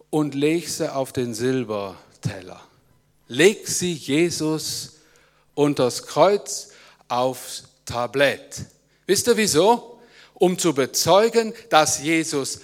[0.09, 2.61] und leg sie auf den Silberteller.
[3.29, 4.97] Leg sie Jesus
[5.53, 6.71] unters Kreuz
[7.07, 8.65] aufs Tablett.
[9.05, 10.01] Wisst ihr wieso?
[10.33, 12.59] Um zu bezeugen, dass Jesus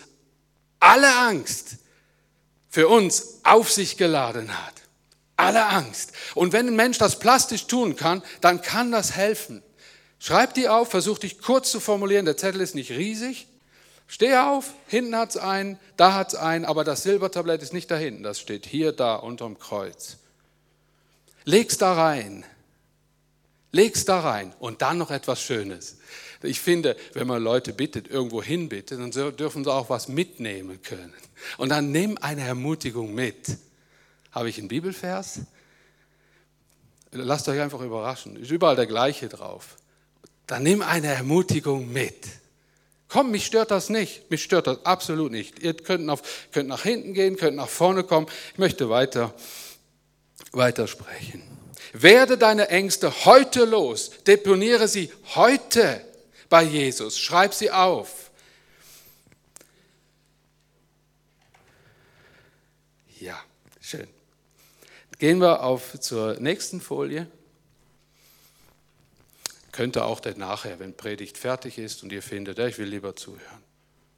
[0.81, 1.77] alle Angst,
[2.77, 4.75] für uns auf sich geladen hat.
[5.35, 6.11] Alle Angst.
[6.35, 9.63] Und wenn ein Mensch das plastisch tun kann, dann kann das helfen.
[10.19, 12.25] Schreib die auf, versuch dich kurz zu formulieren.
[12.25, 13.47] Der Zettel ist nicht riesig.
[14.05, 17.89] Steh auf, hinten hat es einen, da hat es einen, aber das Silbertablett ist nicht
[17.89, 20.17] da hinten, das steht hier, da, unterm Kreuz.
[21.45, 22.45] Leg's da rein.
[23.71, 24.53] Leg's da rein.
[24.59, 25.97] Und dann noch etwas Schönes.
[26.43, 30.81] Ich finde, wenn man Leute bittet, irgendwo hin bittet, dann dürfen sie auch was mitnehmen
[30.81, 31.13] können.
[31.57, 33.57] Und dann nimm eine Ermutigung mit.
[34.31, 35.41] Habe ich einen Bibelvers?
[37.11, 38.35] Lasst euch einfach überraschen.
[38.35, 39.77] Ist überall der gleiche drauf.
[40.45, 42.27] Dann nimm eine Ermutigung mit.
[43.09, 44.29] Komm, mich stört das nicht.
[44.29, 45.59] Mich stört das absolut nicht.
[45.59, 46.21] Ihr könnt, auf,
[46.51, 48.27] könnt nach hinten gehen, könnt nach vorne kommen.
[48.53, 49.33] Ich möchte weiter,
[50.51, 51.41] weiter sprechen.
[51.93, 54.11] Werde deine Ängste heute los.
[54.25, 56.01] Deponiere sie heute
[56.49, 57.17] bei Jesus.
[57.17, 58.31] Schreib sie auf.
[63.19, 63.41] Ja,
[63.81, 64.07] schön.
[65.19, 67.27] Gehen wir auf zur nächsten Folie.
[69.71, 73.63] Könnte auch dann nachher, wenn Predigt fertig ist und ihr findet, ich will lieber zuhören.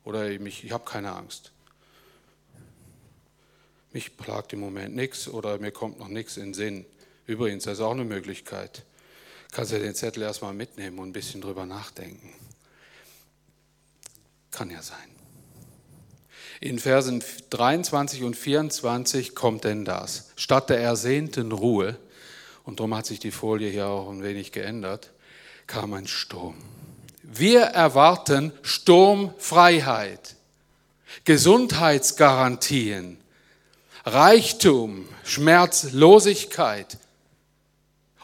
[0.04, 1.52] Oder ich, ich habe keine Angst.
[3.92, 6.86] Mich plagt im Moment nichts oder mir kommt noch nichts in den Sinn.
[7.26, 8.84] Übrigens, das ist auch eine Möglichkeit.
[9.52, 12.34] Kannst du den Zettel erstmal mitnehmen und ein bisschen drüber nachdenken.
[14.52, 14.98] Kann ja sein.
[16.62, 20.32] In Versen 23 und 24 kommt denn das.
[20.36, 21.98] Statt der ersehnten Ruhe,
[22.66, 25.12] und darum hat sich die Folie hier auch ein wenig geändert,
[25.68, 26.56] kam ein Sturm.
[27.24, 30.36] Wir erwarten Sturmfreiheit,
[31.24, 33.20] Gesundheitsgarantien,
[34.06, 36.98] Reichtum, Schmerzlosigkeit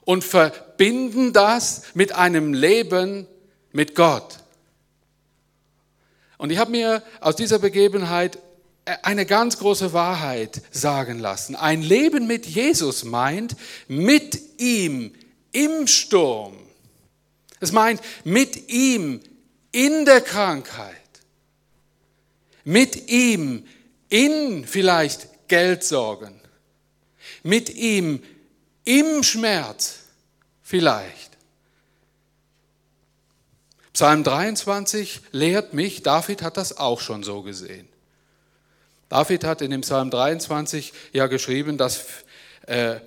[0.06, 3.28] und verbinden das mit einem Leben
[3.72, 4.38] mit Gott.
[6.38, 8.40] Und ich habe mir aus dieser Begebenheit
[9.02, 11.56] eine ganz große Wahrheit sagen lassen.
[11.56, 13.56] Ein Leben mit Jesus meint
[13.88, 15.14] mit ihm
[15.52, 16.56] im Sturm.
[17.60, 19.22] Es meint mit ihm
[19.72, 20.96] in der Krankheit.
[22.64, 23.66] Mit ihm
[24.10, 26.40] in vielleicht Geldsorgen.
[27.44, 28.22] Mit ihm
[28.86, 30.00] im Schmerz
[30.64, 31.32] vielleicht.
[33.94, 37.88] Psalm 23 lehrt mich, David hat das auch schon so gesehen.
[39.10, 42.06] David hat in dem Psalm 23 ja geschrieben, dass
[42.68, 43.00] äh,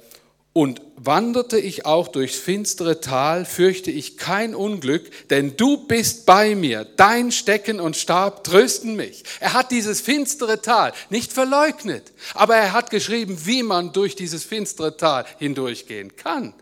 [0.59, 6.57] und wanderte ich auch durchs finstere Tal, fürchte ich kein Unglück, denn du bist bei
[6.57, 6.85] mir.
[6.97, 9.23] Dein Stecken und Stab trösten mich.
[9.39, 14.43] Er hat dieses finstere Tal nicht verleugnet, aber er hat geschrieben, wie man durch dieses
[14.43, 16.53] finstere Tal hindurchgehen kann.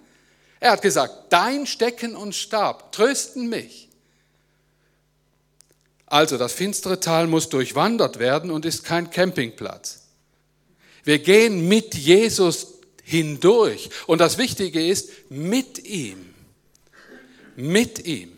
[0.60, 3.88] Er hat gesagt, dein Stecken und Stab trösten mich.
[6.04, 10.02] Also das finstere Tal muss durchwandert werden und ist kein Campingplatz.
[11.02, 12.75] Wir gehen mit Jesus
[13.06, 13.88] hindurch.
[14.08, 16.34] Und das Wichtige ist, mit ihm.
[17.54, 18.36] Mit ihm.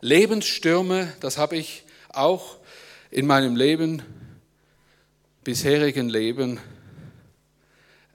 [0.00, 2.56] Lebensstürme, das habe ich auch
[3.10, 4.02] in meinem Leben,
[5.44, 6.58] bisherigen Leben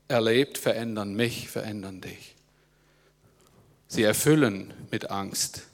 [0.07, 2.35] erlebt, verändern mich, verändern dich.
[3.87, 5.67] Sie erfüllen mit Angst.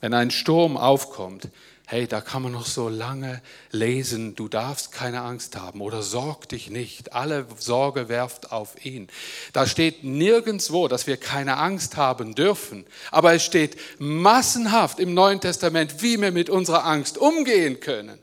[0.00, 1.48] Wenn ein Sturm aufkommt,
[1.92, 6.48] hey, da kann man noch so lange lesen, du darfst keine Angst haben oder sorg
[6.48, 9.08] dich nicht, alle Sorge werft auf ihn.
[9.52, 15.42] Da steht nirgendwo, dass wir keine Angst haben dürfen, aber es steht massenhaft im Neuen
[15.42, 18.18] Testament, wie wir mit unserer Angst umgehen können.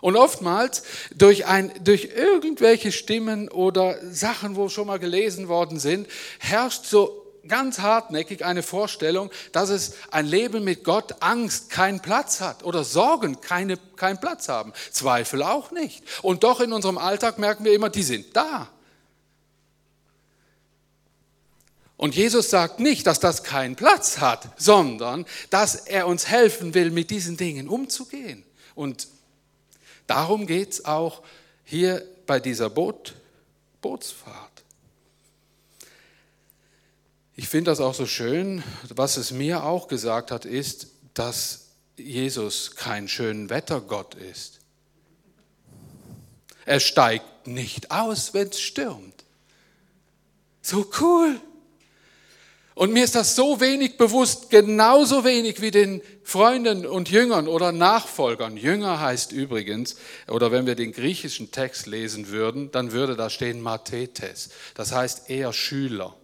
[0.00, 0.84] Und oftmals
[1.16, 6.06] durch, ein, durch irgendwelche Stimmen oder Sachen, wo schon mal gelesen worden sind,
[6.38, 12.40] herrscht so ganz hartnäckig eine Vorstellung, dass es ein Leben mit Gott Angst keinen Platz
[12.40, 14.72] hat oder Sorgen keine, keinen Platz haben.
[14.90, 16.04] Zweifel auch nicht.
[16.22, 18.68] Und doch in unserem Alltag merken wir immer, die sind da.
[21.98, 26.92] Und Jesus sagt nicht, dass das keinen Platz hat, sondern dass er uns helfen will,
[26.92, 28.44] mit diesen Dingen umzugehen.
[28.76, 29.08] Und
[30.06, 31.22] darum geht es auch
[31.64, 33.16] hier bei dieser Boot,
[33.80, 34.47] Bootsfahrt.
[37.38, 38.64] Ich finde das auch so schön.
[38.88, 44.58] Was es mir auch gesagt hat, ist, dass Jesus kein schönen Wettergott ist.
[46.66, 49.24] Er steigt nicht aus, wenn es stürmt.
[50.62, 51.40] So cool.
[52.74, 57.70] Und mir ist das so wenig bewusst, genauso wenig wie den Freunden und Jüngern oder
[57.70, 58.56] Nachfolgern.
[58.56, 59.94] Jünger heißt übrigens,
[60.26, 64.50] oder wenn wir den griechischen Text lesen würden, dann würde da stehen Mathetes.
[64.74, 66.17] Das heißt eher Schüler.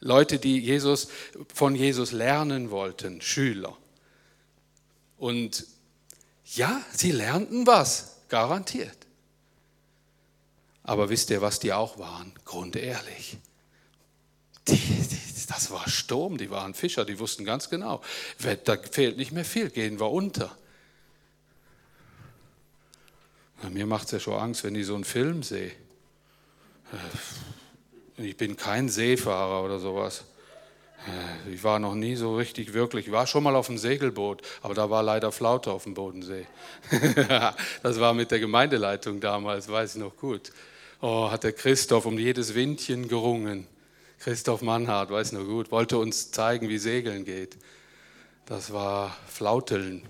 [0.00, 1.08] Leute, die Jesus,
[1.54, 3.76] von Jesus lernen wollten, Schüler.
[5.18, 5.66] Und
[6.44, 8.96] ja, sie lernten was, garantiert.
[10.82, 12.32] Aber wisst ihr, was die auch waren?
[12.44, 13.38] Grundehrlich.
[14.66, 18.02] Die, die, das war Sturm, die waren Fischer, die wussten ganz genau,
[18.64, 20.56] da fehlt nicht mehr viel, gehen wir unter.
[23.68, 25.72] Mir macht es ja schon Angst, wenn ich so einen Film sehe.
[28.22, 30.24] Ich bin kein Seefahrer oder sowas.
[31.06, 33.06] Äh, ich war noch nie so richtig wirklich.
[33.06, 36.46] Ich war schon mal auf dem Segelboot, aber da war leider Flaute auf dem Bodensee.
[37.82, 40.52] das war mit der Gemeindeleitung damals, weiß ich noch gut.
[41.00, 43.66] Oh, hat der Christoph um jedes Windchen gerungen.
[44.18, 47.56] Christoph Mannhardt, weiß nur gut, wollte uns zeigen, wie Segeln geht.
[48.44, 50.02] Das war Flauteln.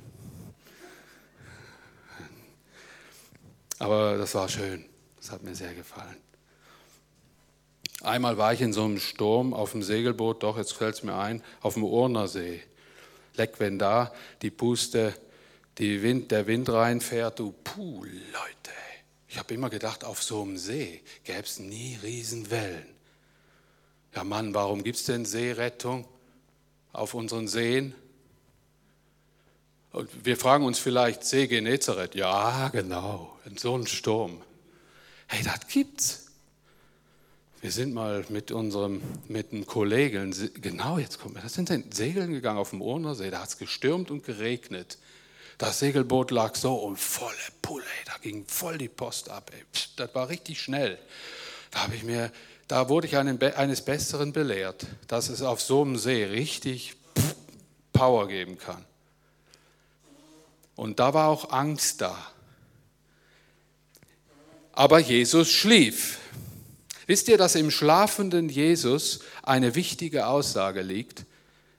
[3.79, 4.85] Aber das war schön.
[5.19, 6.20] Das hat mir sehr gefallen.
[8.03, 11.15] Einmal war ich in so einem Sturm auf dem Segelboot, doch, jetzt fällt es mir
[11.15, 12.63] ein, auf dem Urnersee.
[13.37, 15.15] Leck, wenn da die Puste,
[15.79, 18.71] die Wind, der Wind reinfährt, du, puh, Leute.
[19.29, 22.87] Ich habe immer gedacht, auf so einem See gäbe es nie Riesenwellen.
[24.15, 26.09] Ja Mann, warum gibt es denn Seerettung
[26.93, 27.95] auf unseren Seen?
[29.93, 34.43] Und wir fragen uns vielleicht, See Genezareth, ja genau, in so einem Sturm.
[35.27, 36.30] Hey, das gibt's.
[37.61, 41.85] Wir sind mal mit unserem, mit einem Kollegen, genau jetzt kommt mir, das sind dann
[41.93, 44.97] Segeln gegangen auf dem Urnersee, da hat es gestürmt und geregnet.
[45.59, 49.51] Das Segelboot lag so und volle Pulle, da ging voll die Post ab.
[49.55, 49.63] Ey.
[49.97, 50.99] Das war richtig schnell.
[51.71, 52.33] Da habe ich mir
[52.71, 56.95] da wurde ich eines Besseren belehrt, dass es auf so einem See richtig
[57.93, 58.85] Power geben kann.
[60.77, 62.17] Und da war auch Angst da.
[64.71, 66.20] Aber Jesus schlief.
[67.11, 71.25] Wisst ihr, dass im schlafenden Jesus eine wichtige Aussage liegt?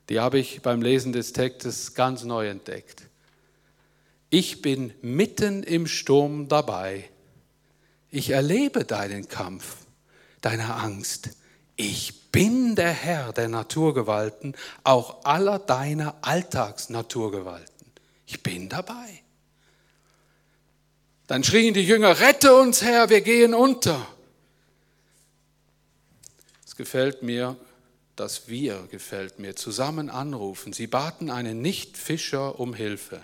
[0.10, 3.04] Die habe ich beim Lesen des Textes ganz neu entdeckt.
[4.30, 7.10] Ich bin mitten im Sturm dabei.
[8.10, 9.78] Ich erlebe deinen Kampf
[10.42, 11.30] deiner Angst.
[11.78, 14.54] Ich bin der Herr der Naturgewalten,
[14.84, 17.88] auch aller deiner Alltagsnaturgewalten.
[18.26, 19.22] Ich bin dabei.
[21.28, 24.06] Dann schrien die Jünger, rette uns Herr, wir gehen unter.
[26.82, 27.58] Gefällt mir,
[28.16, 30.74] dass wir, gefällt mir, zusammen anrufen.
[30.74, 33.24] Sie baten einen Nichtfischer um Hilfe.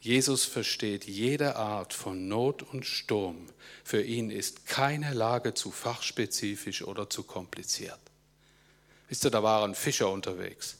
[0.00, 3.46] Jesus versteht jede Art von Not und Sturm.
[3.84, 8.00] Für ihn ist keine Lage zu fachspezifisch oder zu kompliziert.
[9.08, 10.76] Wisst ihr, da waren Fischer unterwegs.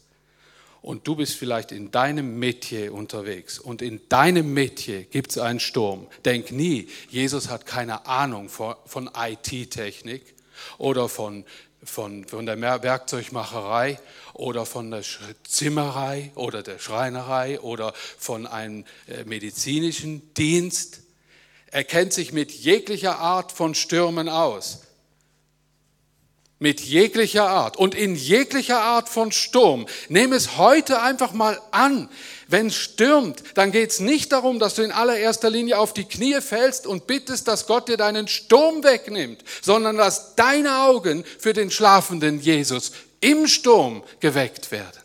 [0.83, 3.59] Und du bist vielleicht in deinem Metier unterwegs.
[3.59, 6.07] Und in deinem Metier gibt es einen Sturm.
[6.27, 10.34] Denk nie, Jesus hat keine Ahnung von IT-Technik
[10.79, 11.45] oder von
[11.85, 13.99] von, von der Werkzeugmacherei
[14.33, 15.03] oder von der
[15.47, 21.01] Zimmerei oder der Schreinerei oder von einem äh, medizinischen Dienst.
[21.71, 24.84] Er kennt sich mit jeglicher Art von Stürmen aus.
[26.61, 29.87] Mit jeglicher Art und in jeglicher Art von Sturm.
[30.09, 32.09] Nehme es heute einfach mal an.
[32.47, 36.05] Wenn es stürmt, dann geht es nicht darum, dass du in allererster Linie auf die
[36.05, 41.53] Knie fällst und bittest, dass Gott dir deinen Sturm wegnimmt, sondern dass deine Augen für
[41.53, 45.03] den schlafenden Jesus im Sturm geweckt werden.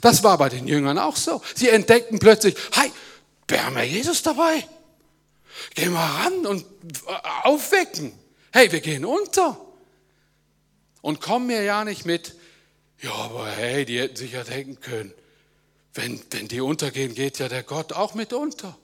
[0.00, 1.42] Das war bei den Jüngern auch so.
[1.54, 2.90] Sie entdeckten plötzlich, hey,
[3.48, 4.66] wir haben ja Jesus dabei.
[5.74, 6.64] Gehen wir ran und
[7.44, 8.12] aufwecken.
[8.52, 9.58] Hey, wir gehen unter.
[11.02, 12.34] Und kommen mir ja nicht mit,
[13.02, 15.12] ja, aber hey, die hätten sich ja denken können,
[15.94, 18.78] wenn, wenn die untergehen, geht ja der Gott auch mit unter.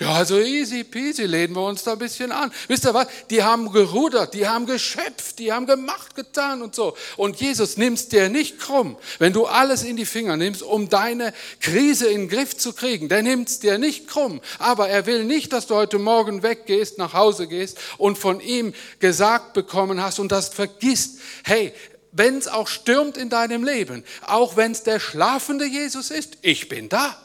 [0.00, 2.50] Ja, also easy peasy, lehnen wir uns da ein bisschen an.
[2.66, 3.06] Wisst ihr was?
[3.30, 6.96] Die haben gerudert, die haben geschöpft, die haben gemacht, getan und so.
[7.16, 11.32] Und Jesus nimmst dir nicht krumm, wenn du alles in die Finger nimmst, um deine
[11.60, 13.08] Krise in den Griff zu kriegen.
[13.08, 14.40] Der nimmt's dir nicht krumm.
[14.58, 18.74] Aber er will nicht, dass du heute Morgen weggehst, nach Hause gehst und von ihm
[18.98, 21.20] gesagt bekommen hast und das vergisst.
[21.44, 21.72] Hey,
[22.10, 26.68] wenn es auch stürmt in deinem Leben, auch wenn es der schlafende Jesus ist, ich
[26.68, 27.23] bin da.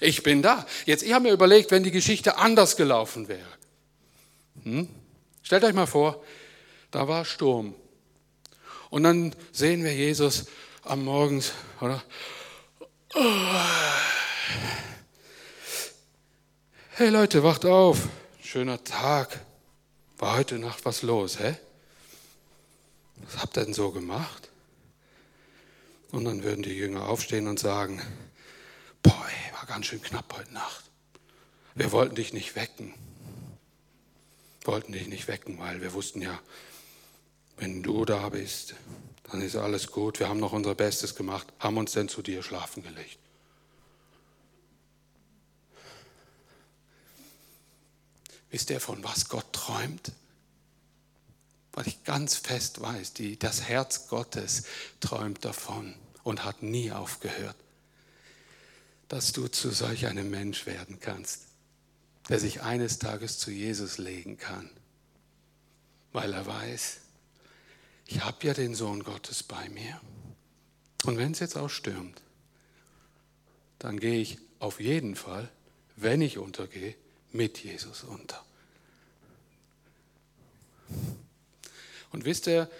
[0.00, 0.66] Ich bin da.
[0.86, 3.48] Jetzt, ich habe mir überlegt, wenn die Geschichte anders gelaufen wäre.
[4.64, 4.88] Hm?
[5.42, 6.22] Stellt euch mal vor,
[6.90, 7.74] da war Sturm.
[8.90, 10.46] Und dann sehen wir Jesus
[10.84, 12.02] am Morgens, oder?
[16.90, 18.08] Hey Leute, wacht auf.
[18.42, 19.40] Schöner Tag.
[20.18, 21.56] War heute Nacht was los, hä?
[23.16, 24.48] Was habt ihr denn so gemacht?
[26.10, 28.02] Und dann würden die Jünger aufstehen und sagen,
[29.02, 30.84] boah, ey, ganz schön knapp heute Nacht.
[31.74, 32.94] Wir wollten dich nicht wecken.
[34.64, 36.40] Wollten dich nicht wecken, weil wir wussten ja,
[37.58, 38.74] wenn du da bist,
[39.24, 40.20] dann ist alles gut.
[40.20, 43.18] Wir haben noch unser Bestes gemacht, haben uns denn zu dir schlafen gelegt.
[48.50, 50.12] Wisst ihr, von was Gott träumt?
[51.72, 54.64] Weil ich ganz fest weiß, die, das Herz Gottes
[55.00, 57.56] träumt davon und hat nie aufgehört
[59.08, 61.46] dass du zu solch einem Mensch werden kannst,
[62.28, 64.70] der sich eines Tages zu Jesus legen kann,
[66.12, 66.98] weil er weiß,
[68.06, 70.00] ich habe ja den Sohn Gottes bei mir.
[71.04, 72.20] Und wenn es jetzt auch stürmt,
[73.78, 75.48] dann gehe ich auf jeden Fall,
[75.96, 76.94] wenn ich untergehe,
[77.32, 78.44] mit Jesus unter.
[82.10, 82.70] Und wisst ihr,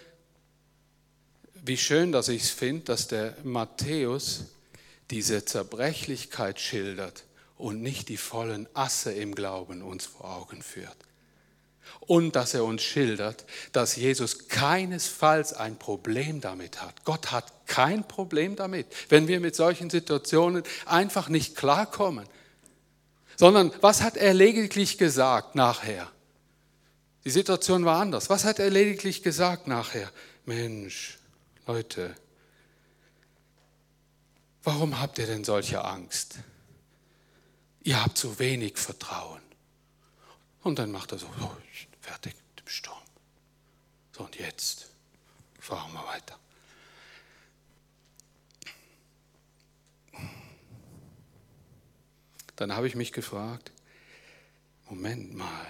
[1.55, 4.45] wie schön, dass ich es finde, dass der Matthäus
[5.11, 7.25] diese Zerbrechlichkeit schildert
[7.57, 10.97] und nicht die vollen Asse im Glauben uns vor Augen führt.
[12.01, 17.05] Und dass er uns schildert, dass Jesus keinesfalls ein Problem damit hat.
[17.05, 22.27] Gott hat kein Problem damit, wenn wir mit solchen Situationen einfach nicht klarkommen.
[23.37, 26.11] Sondern was hat er lediglich gesagt nachher?
[27.25, 28.31] Die Situation war anders.
[28.31, 30.11] Was hat er lediglich gesagt nachher?
[30.45, 31.19] Mensch,
[31.67, 32.15] Leute,
[34.65, 36.39] Warum habt ihr denn solche Angst?
[37.83, 39.43] Ihr habt so wenig Vertrauen.
[40.63, 41.57] Und dann macht er so, so
[42.01, 43.03] fertig mit dem Sturm.
[44.13, 44.91] So, und jetzt
[45.59, 46.39] fahren wir weiter.
[52.57, 53.71] Dann habe ich mich gefragt,
[54.91, 55.67] Moment mal,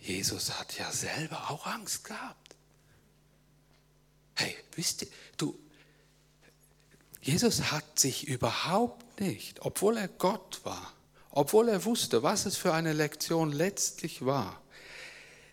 [0.00, 2.56] Jesus hat ja selber auch Angst gehabt.
[4.34, 5.58] Hey, wisst ihr, du,
[7.22, 10.92] Jesus hat sich überhaupt nicht, obwohl er Gott war,
[11.30, 14.60] obwohl er wusste, was es für eine Lektion letztlich war.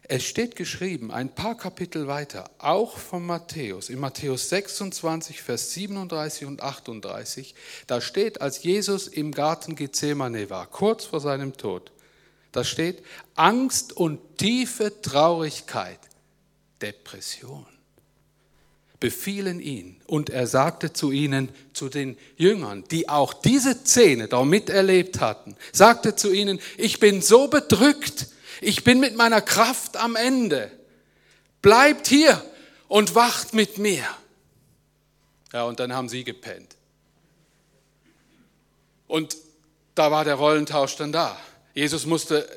[0.02, 6.48] Es steht geschrieben, ein paar Kapitel weiter, auch von Matthäus, in Matthäus 26, Vers 37
[6.48, 7.54] und 38,
[7.86, 11.92] da steht, als Jesus im Garten Gethsemane war, kurz vor seinem Tod,
[12.52, 13.04] da steht
[13.36, 16.00] Angst und tiefe Traurigkeit,
[16.82, 17.68] Depression
[19.00, 24.44] befielen ihn und er sagte zu ihnen, zu den Jüngern, die auch diese Szene da
[24.44, 28.28] miterlebt hatten, sagte zu ihnen, ich bin so bedrückt,
[28.62, 30.72] ich bin mit meiner Kraft am Ende,
[31.62, 32.44] bleibt hier
[32.88, 34.04] und wacht mit mir.
[35.54, 36.76] Ja, und dann haben sie gepennt.
[39.08, 39.38] Und
[39.96, 41.40] da war der Rollentausch dann da.
[41.74, 42.48] Jesus musste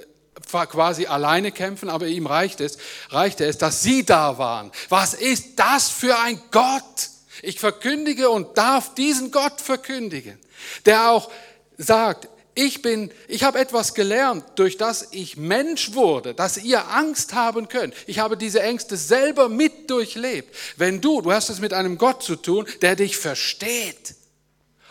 [0.52, 2.78] quasi alleine kämpfen, aber ihm reicht es,
[3.10, 4.70] reichte es, dass sie da waren.
[4.88, 7.10] Was ist das für ein Gott?
[7.42, 10.38] Ich verkündige und darf diesen Gott verkündigen,
[10.86, 11.30] der auch
[11.78, 17.32] sagt, ich bin, ich habe etwas gelernt, durch das ich Mensch wurde, dass ihr Angst
[17.32, 17.94] haben könnt.
[18.06, 20.54] Ich habe diese Ängste selber mit durchlebt.
[20.76, 24.16] Wenn du, du hast es mit einem Gott zu tun, der dich versteht.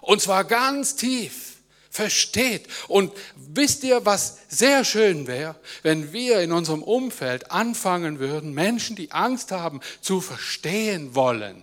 [0.01, 1.50] Und zwar ganz tief
[1.91, 2.67] versteht.
[2.87, 8.95] Und wisst ihr, was sehr schön wäre, wenn wir in unserem Umfeld anfangen würden, Menschen,
[8.95, 11.61] die Angst haben, zu verstehen wollen.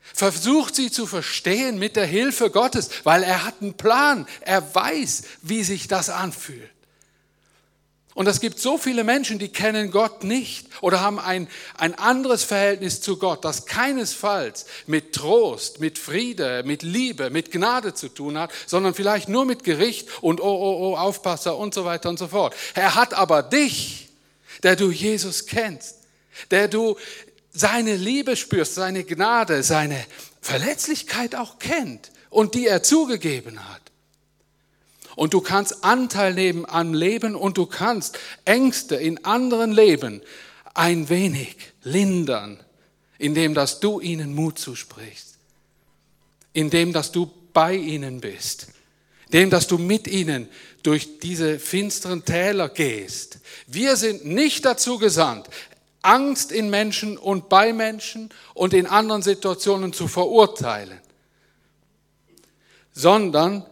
[0.00, 4.26] Versucht sie zu verstehen mit der Hilfe Gottes, weil er hat einen Plan.
[4.40, 6.73] Er weiß, wie sich das anfühlt.
[8.14, 12.44] Und es gibt so viele Menschen, die kennen Gott nicht oder haben ein, ein anderes
[12.44, 18.38] Verhältnis zu Gott, das keinesfalls mit Trost, mit Friede, mit Liebe, mit Gnade zu tun
[18.38, 22.20] hat, sondern vielleicht nur mit Gericht und oh, oh, oh, Aufpasser und so weiter und
[22.20, 22.54] so fort.
[22.74, 24.08] Er hat aber dich,
[24.62, 25.96] der du Jesus kennst,
[26.52, 26.96] der du
[27.52, 30.04] seine Liebe spürst, seine Gnade, seine
[30.40, 33.82] Verletzlichkeit auch kennt und die er zugegeben hat.
[35.16, 40.22] Und du kannst Anteil nehmen am Leben und du kannst Ängste in anderen Leben
[40.74, 42.60] ein wenig lindern,
[43.18, 45.38] indem dass du ihnen Mut zusprichst,
[46.52, 48.68] indem dass du bei ihnen bist,
[49.26, 50.48] indem dass du mit ihnen
[50.82, 53.38] durch diese finsteren Täler gehst.
[53.66, 55.48] Wir sind nicht dazu gesandt,
[56.02, 61.00] Angst in Menschen und bei Menschen und in anderen Situationen zu verurteilen,
[62.92, 63.64] sondern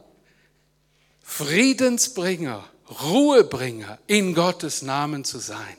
[1.33, 2.63] Friedensbringer,
[3.03, 5.77] Ruhebringer in Gottes Namen zu sein.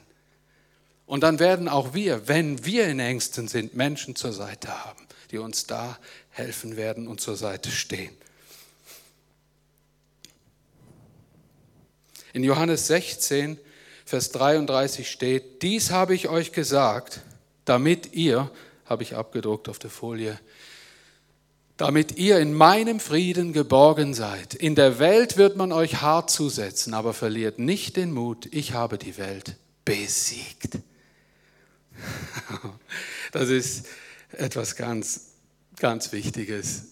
[1.05, 5.37] Und dann werden auch wir, wenn wir in Ängsten sind, Menschen zur Seite haben, die
[5.37, 5.99] uns da
[6.31, 8.17] helfen werden und zur Seite stehen.
[12.33, 13.59] In Johannes 16,
[14.05, 17.21] Vers 33 steht, dies habe ich euch gesagt,
[17.65, 18.49] damit ihr,
[18.85, 20.39] habe ich abgedruckt auf der Folie,
[21.77, 24.53] damit ihr in meinem Frieden geborgen seid.
[24.53, 28.97] In der Welt wird man euch hart zusetzen, aber verliert nicht den Mut, ich habe
[28.97, 30.79] die Welt besiegt.
[33.31, 33.87] Das ist
[34.31, 35.31] etwas ganz,
[35.77, 36.89] ganz Wichtiges.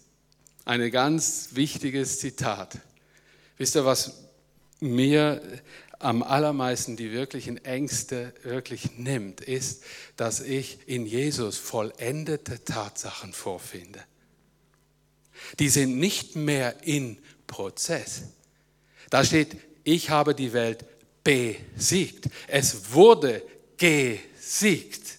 [0.66, 2.80] Ein ganz wichtiges Zitat.
[3.58, 4.24] Wisst ihr, was
[4.80, 5.40] mir
[6.00, 9.84] am allermeisten die wirklichen Ängste wirklich nimmt, ist,
[10.16, 14.04] dass ich in Jesus vollendete Tatsachen vorfinde.
[15.60, 18.24] Die sind nicht mehr in Prozess.
[19.10, 20.86] Da steht, ich habe die Welt
[21.24, 22.30] besiegt.
[22.48, 23.44] Es wurde
[23.78, 25.18] gesiegt.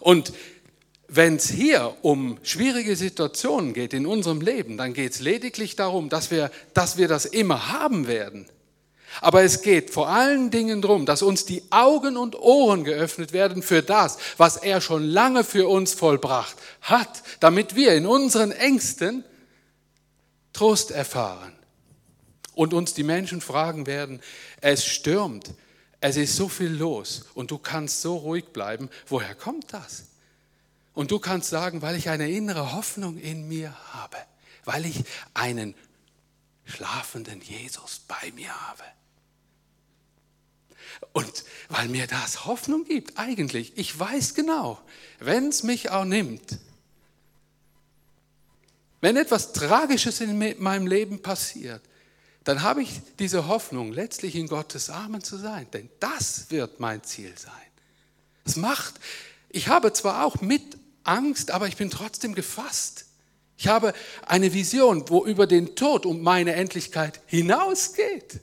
[0.00, 0.32] Und
[1.08, 6.08] wenn es hier um schwierige Situationen geht in unserem Leben, dann geht es lediglich darum,
[6.08, 8.46] dass wir, dass wir das immer haben werden.
[9.20, 13.62] Aber es geht vor allen Dingen darum, dass uns die Augen und Ohren geöffnet werden
[13.62, 19.24] für das, was er schon lange für uns vollbracht hat, damit wir in unseren Ängsten
[20.52, 21.52] Trost erfahren.
[22.54, 24.20] Und uns die Menschen fragen werden,
[24.60, 25.54] es stürmt,
[26.00, 30.04] es ist so viel los und du kannst so ruhig bleiben, woher kommt das?
[30.92, 34.16] Und du kannst sagen, weil ich eine innere Hoffnung in mir habe,
[34.64, 35.04] weil ich
[35.34, 35.74] einen
[36.64, 38.82] schlafenden Jesus bei mir habe.
[41.12, 44.80] Und weil mir das Hoffnung gibt, eigentlich, ich weiß genau,
[45.18, 46.58] wenn es mich auch nimmt,
[49.00, 51.82] wenn etwas Tragisches in meinem Leben passiert,
[52.44, 55.66] dann habe ich diese Hoffnung, letztlich in Gottes Armen zu sein.
[55.72, 57.52] Denn das wird mein Ziel sein.
[58.44, 58.94] Es macht,
[59.48, 63.06] ich habe zwar auch mit Angst, aber ich bin trotzdem gefasst.
[63.56, 63.92] Ich habe
[64.26, 68.40] eine Vision, wo über den Tod und meine Endlichkeit hinausgeht.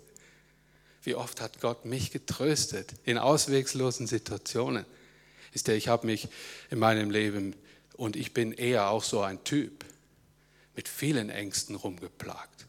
[1.08, 4.86] Wie oft hat Gott mich getröstet in auswegslosen Situationen?
[5.54, 6.28] Ist der, ich habe mich
[6.70, 7.56] in meinem Leben
[7.96, 9.86] und ich bin eher auch so ein Typ
[10.76, 12.66] mit vielen Ängsten rumgeplagt.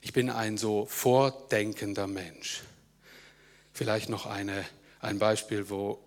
[0.00, 2.62] Ich bin ein so vordenkender Mensch.
[3.72, 4.64] Vielleicht noch eine,
[4.98, 6.00] ein Beispiel, wo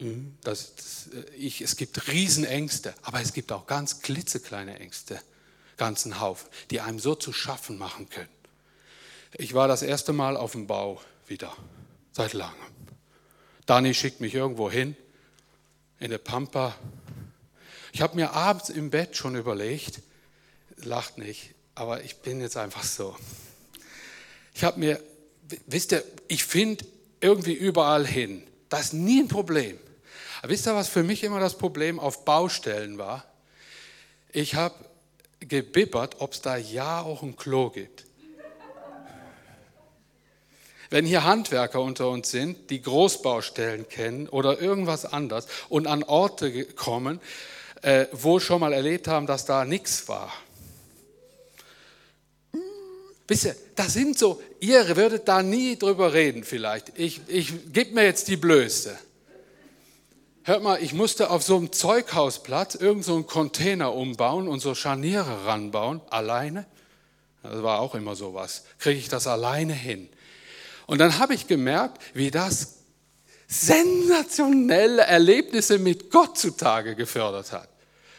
[0.00, 5.20] hm, das, das, ich, es gibt Riesenängste, aber es gibt auch ganz klitzekleine Ängste,
[5.76, 8.35] ganzen Haufen, die einem so zu schaffen machen können.
[9.38, 11.54] Ich war das erste Mal auf dem Bau wieder,
[12.10, 12.54] seit langem.
[13.66, 14.96] Dani schickt mich irgendwo hin,
[15.98, 16.74] in der Pampa.
[17.92, 20.00] Ich habe mir abends im Bett schon überlegt,
[20.76, 23.14] lacht nicht, aber ich bin jetzt einfach so.
[24.54, 25.02] Ich habe mir,
[25.66, 26.86] wisst ihr, ich finde
[27.20, 28.46] irgendwie überall hin.
[28.70, 29.78] Das ist nie ein Problem.
[30.40, 33.24] Aber wisst ihr, was für mich immer das Problem auf Baustellen war?
[34.32, 34.74] Ich habe
[35.40, 38.06] gebibbert, ob es da ja auch ein Klo gibt.
[40.90, 46.64] Wenn hier Handwerker unter uns sind, die Großbaustellen kennen oder irgendwas anderes und an Orte
[46.64, 47.20] kommen,
[47.82, 50.32] äh, wo schon mal erlebt haben, dass da nichts war.
[53.28, 56.96] Wisst ihr, das sind so, ihr würdet da nie drüber reden vielleicht.
[56.96, 58.96] Ich, ich gebe mir jetzt die Blöße.
[60.44, 64.76] Hört mal, ich musste auf so einem Zeughausplatz irgend so einen Container umbauen und so
[64.76, 66.66] Scharniere ranbauen, alleine.
[67.42, 68.62] Das war auch immer sowas.
[68.78, 70.08] Kriege ich das alleine hin?
[70.86, 72.76] Und dann habe ich gemerkt, wie das
[73.48, 77.68] sensationelle Erlebnisse mit Gott zutage gefördert hat.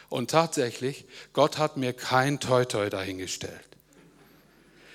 [0.08, 3.52] Und tatsächlich, Gott hat mir kein Toi-Toi dahingestellt.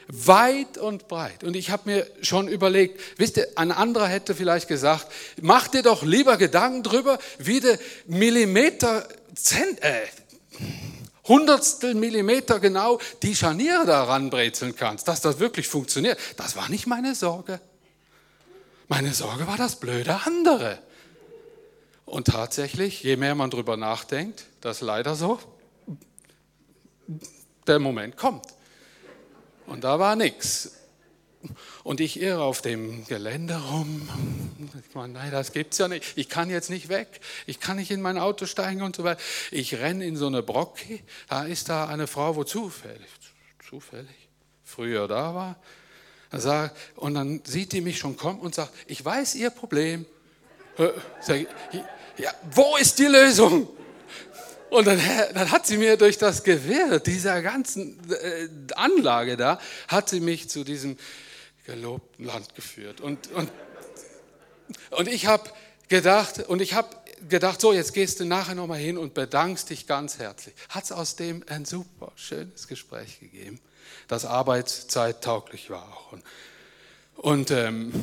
[0.08, 1.44] Weit und breit.
[1.44, 5.08] Und ich habe mir schon überlegt, wisst ihr, ein anderer hätte vielleicht gesagt,
[5.42, 10.02] mach dir doch lieber Gedanken drüber, wie du Millimeter, Zent, äh,
[11.28, 16.20] Hundertstel Millimeter genau die Scharniere da ranbrezeln kannst, dass das wirklich funktioniert.
[16.38, 17.62] Das war nicht meine Sorge.
[18.88, 20.80] Meine Sorge war das blöde andere.
[22.06, 25.40] Und tatsächlich, je mehr man drüber nachdenkt, das ist leider so,
[27.66, 28.46] der Moment kommt.
[29.66, 30.74] Und da war nichts.
[31.84, 34.08] Und ich irre auf dem Gelände rum.
[34.88, 36.14] Ich meine, nein, das gibt's ja nicht.
[36.16, 37.20] Ich kann jetzt nicht weg.
[37.46, 39.22] Ich kann nicht in mein Auto steigen und so weiter.
[39.52, 41.00] Ich renne in so eine Brocke.
[41.30, 43.10] Da ist da eine Frau, wo zufällig,
[43.68, 44.30] zufällig,
[44.64, 45.56] früher da war.
[46.96, 50.06] Und dann sieht die mich schon kommen und sagt, ich weiß Ihr Problem.
[51.22, 51.46] Sag
[52.18, 53.68] ja, wo ist die Lösung?
[54.70, 55.00] Und dann,
[55.36, 60.50] dann, hat sie mir durch das Gewirr dieser ganzen äh, Anlage da, hat sie mich
[60.50, 60.98] zu diesem
[61.66, 63.02] gelobten Land geführt.
[63.02, 63.52] Und, und,
[64.92, 65.50] und ich habe
[65.88, 66.90] gedacht, und ich habe
[67.30, 70.56] gedacht, so, jetzt gehst du nachher nochmal hin und bedankst dich ganz herzlich.
[70.70, 73.60] Hat es aus dem ein super schönes Gespräch gegeben,
[74.08, 76.12] das arbeitszeittauglich war auch.
[76.12, 76.24] Und,
[77.16, 77.94] und ähm,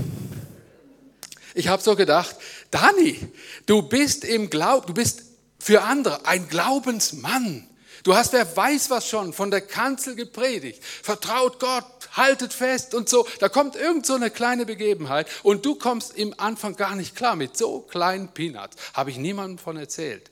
[1.55, 2.37] ich habe so gedacht,
[2.71, 3.19] Dani,
[3.67, 5.23] du bist im Glaub, du bist
[5.59, 7.67] für andere ein Glaubensmann.
[8.03, 10.83] Du hast, wer weiß was schon, von der Kanzel gepredigt.
[10.83, 13.27] Vertraut Gott, haltet fest und so.
[13.39, 17.37] Da kommt irgend so eine kleine Begebenheit und du kommst im Anfang gar nicht klar
[17.37, 18.77] mit so kleinen Peanuts.
[18.95, 20.31] Habe ich niemandem von erzählt.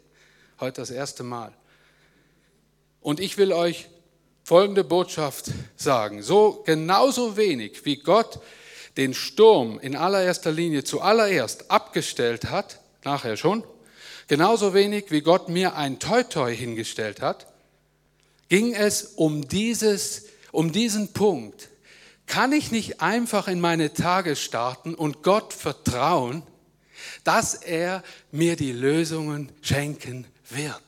[0.61, 1.53] Heute das erste Mal.
[3.01, 3.89] Und ich will euch
[4.43, 6.23] folgende Botschaft sagen.
[6.23, 8.41] So genauso wenig wie Gott
[8.97, 13.63] den Sturm in allererster Linie zuallererst abgestellt hat, nachher schon,
[14.27, 17.47] genauso wenig wie Gott mir ein Toi-Toi hingestellt hat,
[18.49, 21.69] ging es um, dieses, um diesen Punkt.
[22.27, 26.43] Kann ich nicht einfach in meine Tage starten und Gott vertrauen,
[27.25, 30.83] dass er mir die Lösungen schenken wird?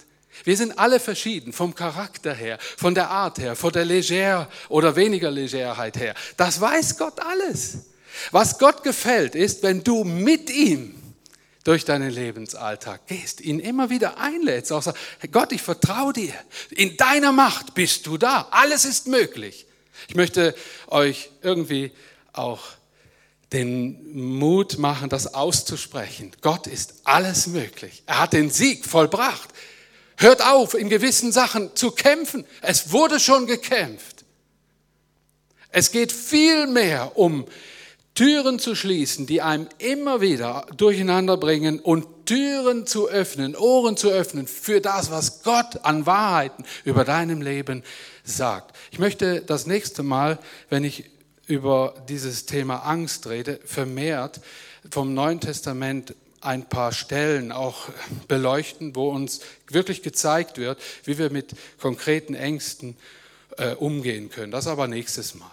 [0.45, 4.97] Wir sind alle verschieden, vom Charakter her, von der Art her, von der Leger oder
[4.97, 6.15] weniger Legerheit her.
[6.37, 7.79] Das weiß Gott alles.
[8.31, 11.00] Was Gott gefällt, ist, wenn du mit ihm
[11.71, 15.01] durch deinen Lebensalltag gehst, ihn immer wieder einlädst, auch sagst,
[15.31, 16.35] Gott, ich vertraue dir,
[16.71, 19.67] in deiner Macht bist du da, alles ist möglich.
[20.09, 20.57] Ich möchte
[20.89, 21.93] euch irgendwie
[22.33, 22.59] auch
[23.53, 26.33] den Mut machen, das auszusprechen.
[26.41, 28.03] Gott ist alles möglich.
[28.05, 29.51] Er hat den Sieg vollbracht.
[30.17, 32.45] Hört auf, in gewissen Sachen zu kämpfen.
[32.63, 34.25] Es wurde schon gekämpft.
[35.69, 37.47] Es geht viel mehr um
[38.21, 44.11] Türen zu schließen, die einem immer wieder durcheinander bringen und Türen zu öffnen, Ohren zu
[44.11, 47.83] öffnen für das, was Gott an Wahrheiten über deinem Leben
[48.23, 48.77] sagt.
[48.91, 51.05] Ich möchte das nächste Mal, wenn ich
[51.47, 54.43] über dieses Thema Angst rede, vermehrt
[54.91, 57.89] vom Neuen Testament ein paar Stellen auch
[58.29, 59.41] beleuchten, wo uns
[59.71, 62.99] wirklich gezeigt wird, wie wir mit konkreten Ängsten
[63.57, 64.53] äh, umgehen können.
[64.53, 65.51] Das aber nächstes Mal.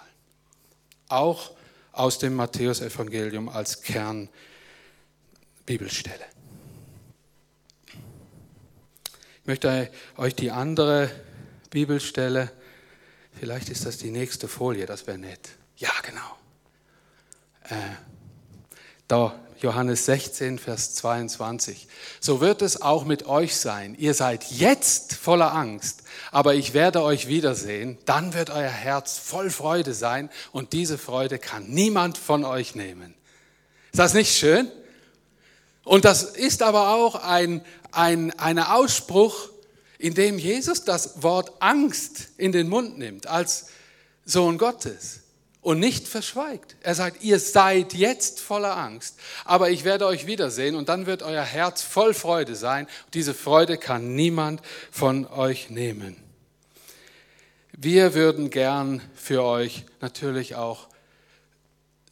[1.07, 1.51] Auch
[1.97, 6.25] aus dem Matthäusevangelium als Kernbibelstelle.
[9.41, 11.09] Ich möchte euch die andere
[11.69, 12.51] Bibelstelle,
[13.39, 15.49] vielleicht ist das die nächste Folie, das wäre nett.
[15.77, 16.37] Ja, genau.
[17.63, 17.95] Äh,
[19.07, 21.87] da Johannes 16, Vers 22.
[22.19, 23.95] So wird es auch mit euch sein.
[23.97, 27.97] Ihr seid jetzt voller Angst, aber ich werde euch wiedersehen.
[28.05, 33.13] Dann wird euer Herz voll Freude sein und diese Freude kann niemand von euch nehmen.
[33.91, 34.71] Ist das nicht schön?
[35.83, 39.49] Und das ist aber auch ein, ein ein Ausspruch,
[39.97, 43.67] in dem Jesus das Wort Angst in den Mund nimmt als
[44.25, 45.21] Sohn Gottes
[45.67, 46.77] und nicht verschweigt.
[46.81, 51.23] Er sagt, ihr seid jetzt voller Angst, aber ich werde euch wiedersehen und dann wird
[51.23, 52.87] euer Herz voll Freude sein.
[53.13, 54.61] Diese Freude kann niemand
[54.91, 56.15] von euch nehmen.
[57.73, 60.87] Wir würden gern für euch natürlich auch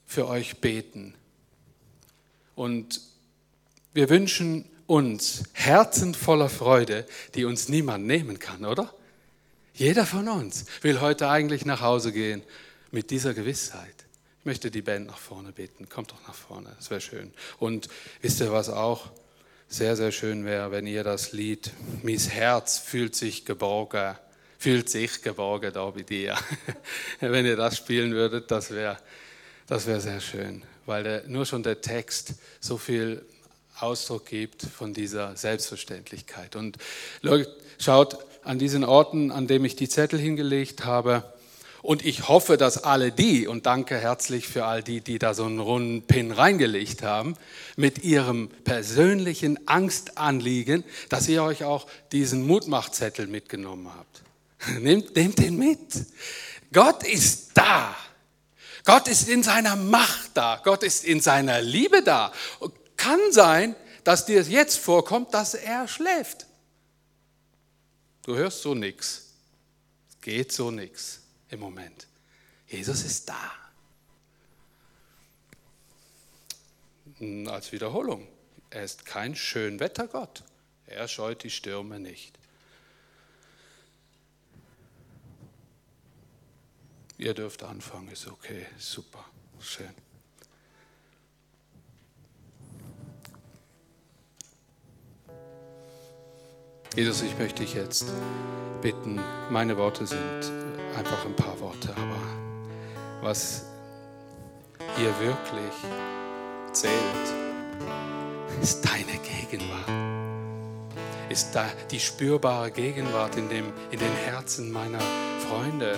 [0.06, 1.14] für euch beten.
[2.56, 3.00] Und
[3.94, 8.94] wir wünschen uns Herzen voller Freude, die uns niemand nehmen kann, oder?
[9.74, 12.44] Jeder von uns will heute eigentlich nach Hause gehen
[12.92, 14.06] mit dieser Gewissheit.
[14.40, 15.90] Ich möchte die Band nach vorne beten.
[15.90, 17.34] Kommt doch nach vorne, das wäre schön.
[17.58, 17.90] Und
[18.22, 19.12] wisst ihr, was auch
[19.68, 21.72] sehr, sehr schön wäre, wenn ihr das Lied
[22.04, 24.16] Mies Herz fühlt sich geborgen,
[24.60, 26.38] fühlt sich geborgen da bei dir.
[27.20, 28.98] wenn ihr das spielen würdet, das wäre
[29.68, 33.26] das wär sehr schön, weil der, nur schon der Text so viel
[33.80, 36.56] Ausdruck gibt von dieser Selbstverständlichkeit.
[36.56, 36.78] Und
[37.80, 41.34] schaut an diesen Orten, an denen ich die Zettel hingelegt habe,
[41.86, 45.46] und ich hoffe, dass alle die, und danke herzlich für all die, die da so
[45.46, 47.36] einen runden Pin reingelegt haben,
[47.76, 54.24] mit ihrem persönlichen Angstanliegen, dass ihr euch auch diesen Mutmachzettel mitgenommen habt.
[54.82, 56.08] Nehmt, nehmt den mit.
[56.74, 57.96] Gott ist da.
[58.84, 60.60] Gott ist in seiner Macht da.
[60.64, 62.34] Gott ist in seiner Liebe da.
[62.98, 66.48] Kann sein, dass dir jetzt vorkommt, dass er schläft.
[68.24, 69.34] Du hörst so nichts.
[70.22, 72.08] Geht so nichts im Moment.
[72.68, 73.52] Jesus ist da.
[77.50, 78.28] Als Wiederholung,
[78.70, 80.44] er ist kein Schönwettergott.
[80.88, 82.38] Er scheut die Stürme nicht.
[87.18, 89.24] Ihr dürft anfangen, ist okay, super,
[89.60, 90.05] schön.
[96.94, 98.06] Jesus, ich möchte dich jetzt
[98.82, 99.20] bitten,
[99.50, 100.20] meine Worte sind
[100.98, 102.20] einfach ein paar Worte, aber
[103.22, 103.66] was
[104.98, 105.74] hier wirklich
[106.72, 106.94] zählt,
[108.62, 109.90] ist deine Gegenwart.
[111.30, 115.00] Ist da die spürbare Gegenwart in, dem, in den Herzen meiner
[115.50, 115.98] Freunde,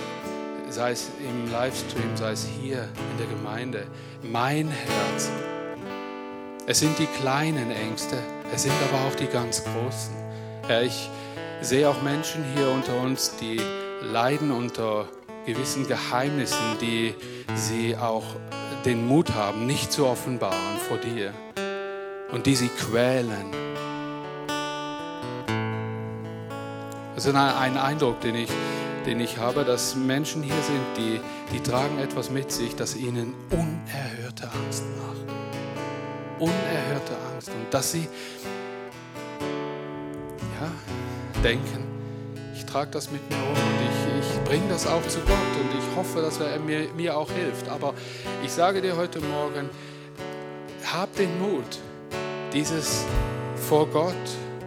[0.70, 3.86] sei es im Livestream, sei es hier in der Gemeinde.
[4.22, 5.30] Mein Herz.
[6.66, 8.16] Es sind die kleinen Ängste,
[8.54, 10.27] es sind aber auch die ganz großen.
[10.68, 11.08] Herr, ich
[11.62, 13.58] sehe auch Menschen hier unter uns, die
[14.02, 15.08] leiden unter
[15.46, 17.14] gewissen Geheimnissen, die
[17.54, 18.24] sie auch
[18.84, 21.32] den Mut haben, nicht zu offenbaren vor dir
[22.32, 23.50] und die sie quälen.
[27.14, 28.50] Das ist ein Eindruck, den ich,
[29.06, 33.32] den ich habe, dass Menschen hier sind, die, die tragen etwas mit sich, das ihnen
[33.48, 35.34] unerhörte Angst macht.
[36.38, 37.48] Unerhörte Angst.
[37.48, 38.06] Und dass sie
[40.60, 41.84] ja, denken,
[42.54, 45.78] ich trage das mit mir um und ich, ich bringe das auch zu Gott und
[45.78, 47.68] ich hoffe, dass er mir, mir auch hilft.
[47.68, 47.94] Aber
[48.44, 49.68] ich sage dir heute Morgen,
[50.92, 51.78] hab den Mut,
[52.52, 53.04] dieses
[53.68, 54.14] vor Gott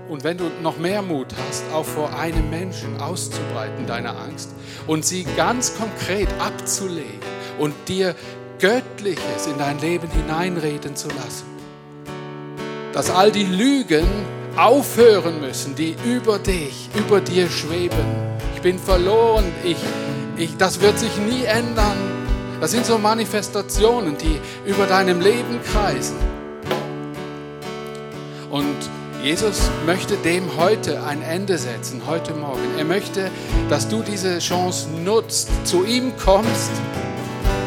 [0.09, 4.51] und wenn du noch mehr Mut hast, auch vor einem Menschen auszubreiten, deine Angst,
[4.87, 7.19] und sie ganz konkret abzulegen
[7.59, 8.15] und dir
[8.59, 11.45] Göttliches in dein Leben hineinreden zu lassen.
[12.93, 14.05] Dass all die Lügen,
[14.55, 18.05] aufhören müssen, die über dich, über dir schweben.
[18.55, 19.77] Ich bin verloren, ich,
[20.37, 21.97] ich, das wird sich nie ändern.
[22.59, 24.39] Das sind so Manifestationen, die
[24.69, 26.15] über deinem Leben kreisen.
[28.51, 28.75] Und
[29.23, 32.77] Jesus möchte dem heute ein Ende setzen, heute Morgen.
[32.77, 33.31] Er möchte,
[33.69, 36.71] dass du diese Chance nutzt, zu ihm kommst,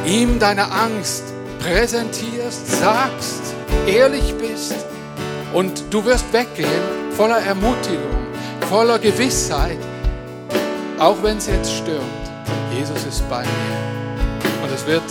[0.06, 1.24] ihm deine Angst
[1.60, 3.54] präsentierst, sagst,
[3.86, 4.74] ehrlich bist
[5.54, 6.68] und du wirst weggehen
[7.16, 8.26] voller Ermutigung,
[8.68, 9.78] voller Gewissheit,
[10.98, 12.02] auch wenn es jetzt stürmt.
[12.76, 14.62] Jesus ist bei mir.
[14.62, 15.02] Und es wird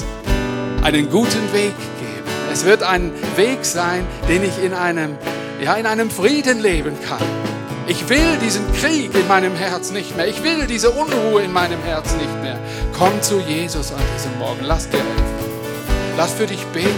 [0.84, 2.28] einen guten Weg geben.
[2.52, 5.18] Es wird ein Weg sein, den ich in einem,
[5.62, 7.26] ja, in einem Frieden leben kann.
[7.88, 10.28] Ich will diesen Krieg in meinem Herz nicht mehr.
[10.28, 12.58] Ich will diese Unruhe in meinem Herz nicht mehr.
[12.98, 14.64] Komm zu Jesus an diesem Morgen.
[14.66, 15.24] Lass dir helfen.
[16.18, 16.89] Lass für dich beten.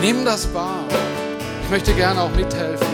[0.00, 0.84] Nimm das wahr.
[1.70, 2.88] Ich möchte gerne auch mithelfen,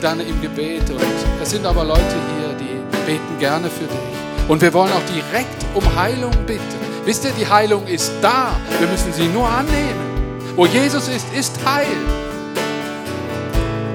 [0.00, 0.88] dann im Gebet.
[0.88, 1.02] Und
[1.42, 4.48] es sind aber Leute hier, die beten gerne für dich.
[4.48, 6.64] Und wir wollen auch direkt um Heilung bitten.
[7.04, 8.56] Wisst ihr, die Heilung ist da.
[8.78, 10.40] Wir müssen sie nur annehmen.
[10.56, 11.84] Wo Jesus ist, ist Heil.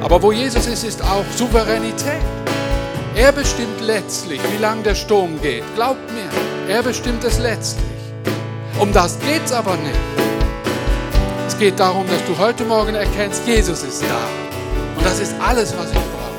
[0.04, 2.22] Aber wo Jesus ist, ist auch Souveränität.
[3.16, 5.64] Er bestimmt letztlich, wie lang der Sturm geht.
[5.74, 7.84] Glaubt mir, er bestimmt es letztlich.
[8.80, 10.25] Um das geht es aber nicht.
[11.48, 14.98] Es geht darum, dass du heute Morgen erkennst, Jesus ist da.
[14.98, 16.34] Und das ist alles, was ich brauche.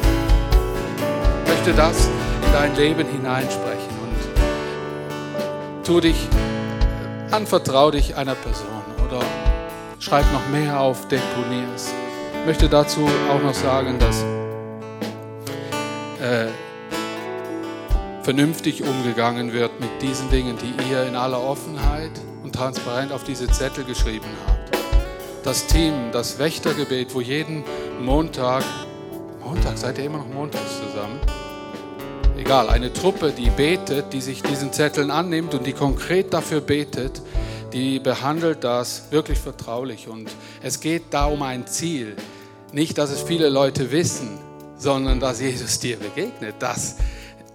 [1.44, 2.08] Ich möchte das
[2.44, 6.16] in dein Leben hineinsprechen und tu dich,
[7.30, 9.20] anvertrau dich einer Person oder
[10.00, 11.92] schreib noch mehr auf, deponiers.
[12.40, 14.22] Ich möchte dazu auch noch sagen, dass
[16.20, 16.48] äh,
[18.22, 22.10] vernünftig umgegangen wird mit diesen Dingen, die ihr in aller Offenheit
[22.42, 24.75] und transparent auf diese Zettel geschrieben habt
[25.46, 27.62] das Team, das Wächtergebet, wo jeden
[28.00, 28.64] Montag,
[29.44, 31.20] Montag, seid ihr immer noch montags zusammen?
[32.36, 37.22] Egal, eine Truppe, die betet, die sich diesen Zetteln annimmt und die konkret dafür betet,
[37.72, 40.08] die behandelt das wirklich vertraulich.
[40.08, 40.28] Und
[40.64, 42.16] es geht da um ein Ziel.
[42.72, 44.40] Nicht, dass es viele Leute wissen,
[44.76, 46.96] sondern dass Jesus dir begegnet, dass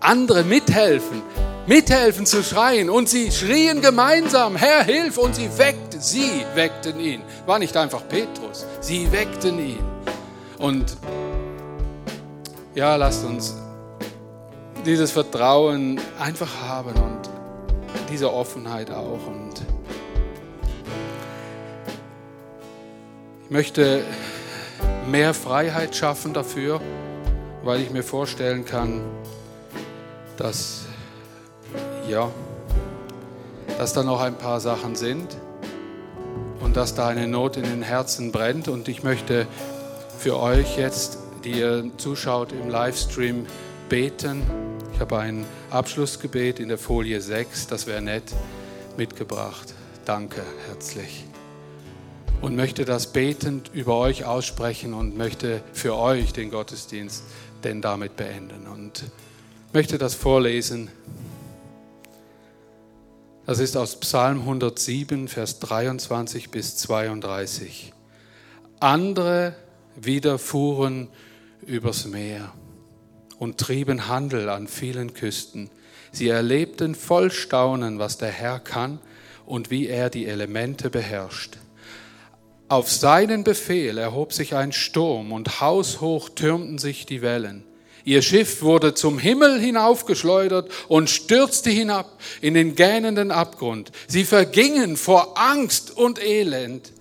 [0.01, 1.21] andere mithelfen,
[1.67, 2.89] mithelfen zu schreien.
[2.89, 5.17] Und sie schrien gemeinsam, Herr, hilf!
[5.17, 7.21] Und sie weckten, sie weckten ihn.
[7.45, 9.83] War nicht einfach Petrus, sie weckten ihn.
[10.57, 10.97] Und
[12.75, 13.55] ja, lasst uns
[14.85, 17.29] dieses Vertrauen einfach haben und
[18.09, 19.27] diese Offenheit auch.
[19.27, 19.53] Und
[23.43, 24.03] ich möchte
[25.07, 26.81] mehr Freiheit schaffen dafür,
[27.63, 29.01] weil ich mir vorstellen kann,
[30.41, 30.81] dass,
[32.09, 32.31] ja,
[33.77, 35.37] dass da noch ein paar Sachen sind
[36.61, 38.67] und dass da eine Not in den Herzen brennt.
[38.67, 39.45] Und ich möchte
[40.17, 43.45] für euch jetzt, die ihr zuschaut im Livestream,
[43.87, 44.41] beten.
[44.93, 48.33] Ich habe ein Abschlussgebet in der Folie 6, das wäre nett,
[48.97, 49.73] mitgebracht.
[50.05, 51.25] Danke herzlich.
[52.41, 57.23] Und möchte das betend über euch aussprechen und möchte für euch den Gottesdienst
[57.63, 58.65] denn damit beenden.
[58.65, 59.03] Und
[59.73, 60.89] möchte das vorlesen.
[63.45, 67.93] Das ist aus Psalm 107, Vers 23 bis 32.
[68.79, 69.55] Andere
[69.95, 71.07] wieder fuhren
[71.65, 72.51] übers Meer
[73.39, 75.69] und trieben Handel an vielen Küsten.
[76.11, 78.99] Sie erlebten voll Staunen, was der Herr kann
[79.45, 81.57] und wie er die Elemente beherrscht.
[82.67, 87.63] Auf seinen Befehl erhob sich ein Sturm und haushoch türmten sich die Wellen.
[88.03, 93.91] Ihr Schiff wurde zum Himmel hinaufgeschleudert und stürzte hinab in den gähnenden Abgrund.
[94.07, 96.93] Sie vergingen vor Angst und Elend.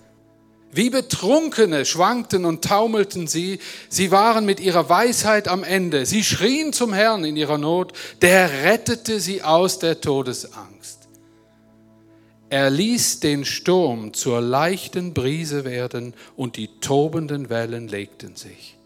[0.73, 3.59] Wie Betrunkene schwankten und taumelten sie.
[3.89, 6.05] Sie waren mit ihrer Weisheit am Ende.
[6.05, 7.91] Sie schrien zum Herrn in ihrer Not.
[8.21, 11.09] Der rettete sie aus der Todesangst.
[12.49, 18.77] Er ließ den Sturm zur leichten Brise werden und die tobenden Wellen legten sich.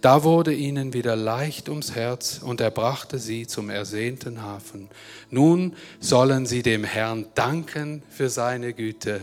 [0.00, 4.88] Da wurde ihnen wieder leicht ums Herz und er brachte sie zum ersehnten Hafen.
[5.30, 9.20] Nun sollen sie dem Herrn danken für seine Güte,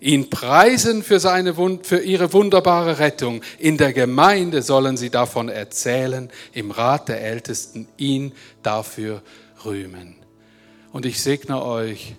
[0.00, 3.42] ihn preisen für, seine, für ihre wunderbare Rettung.
[3.58, 9.22] In der Gemeinde sollen sie davon erzählen, im Rat der Ältesten ihn dafür
[9.64, 10.16] rühmen.
[10.92, 12.16] Und ich segne euch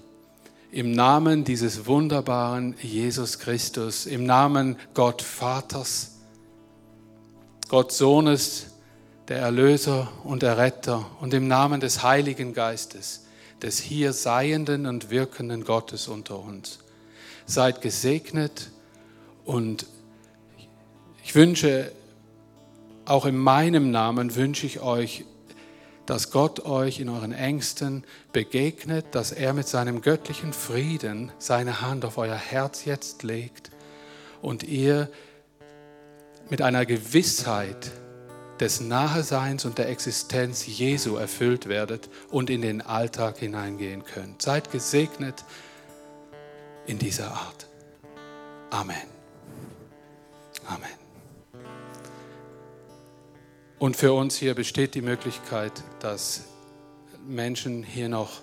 [0.72, 6.21] im Namen dieses wunderbaren Jesus Christus, im Namen Gott Vaters,
[7.72, 8.66] Gott Sohnes,
[9.30, 13.28] der Erlöser und der Retter und im Namen des Heiligen Geistes,
[13.62, 16.80] des hier Seienden und Wirkenden Gottes unter uns.
[17.46, 18.72] Seid gesegnet
[19.46, 19.86] und
[21.24, 21.94] ich wünsche,
[23.06, 25.24] auch in meinem Namen wünsche ich euch,
[26.06, 28.04] dass Gott euch in euren Ängsten
[28.34, 33.72] begegnet, dass er mit seinem göttlichen Frieden seine Hand auf euer Herz jetzt legt
[34.42, 35.10] und ihr
[36.52, 37.91] mit einer Gewissheit
[38.60, 44.41] des Naheseins und der Existenz Jesu erfüllt werdet und in den Alltag hineingehen könnt.
[44.41, 45.45] Seid gesegnet
[46.86, 47.68] in dieser Art.
[48.70, 48.97] Amen.
[50.68, 51.64] Amen.
[53.80, 55.72] Und für uns hier besteht die Möglichkeit,
[56.02, 56.43] dass
[57.26, 58.41] Menschen hier noch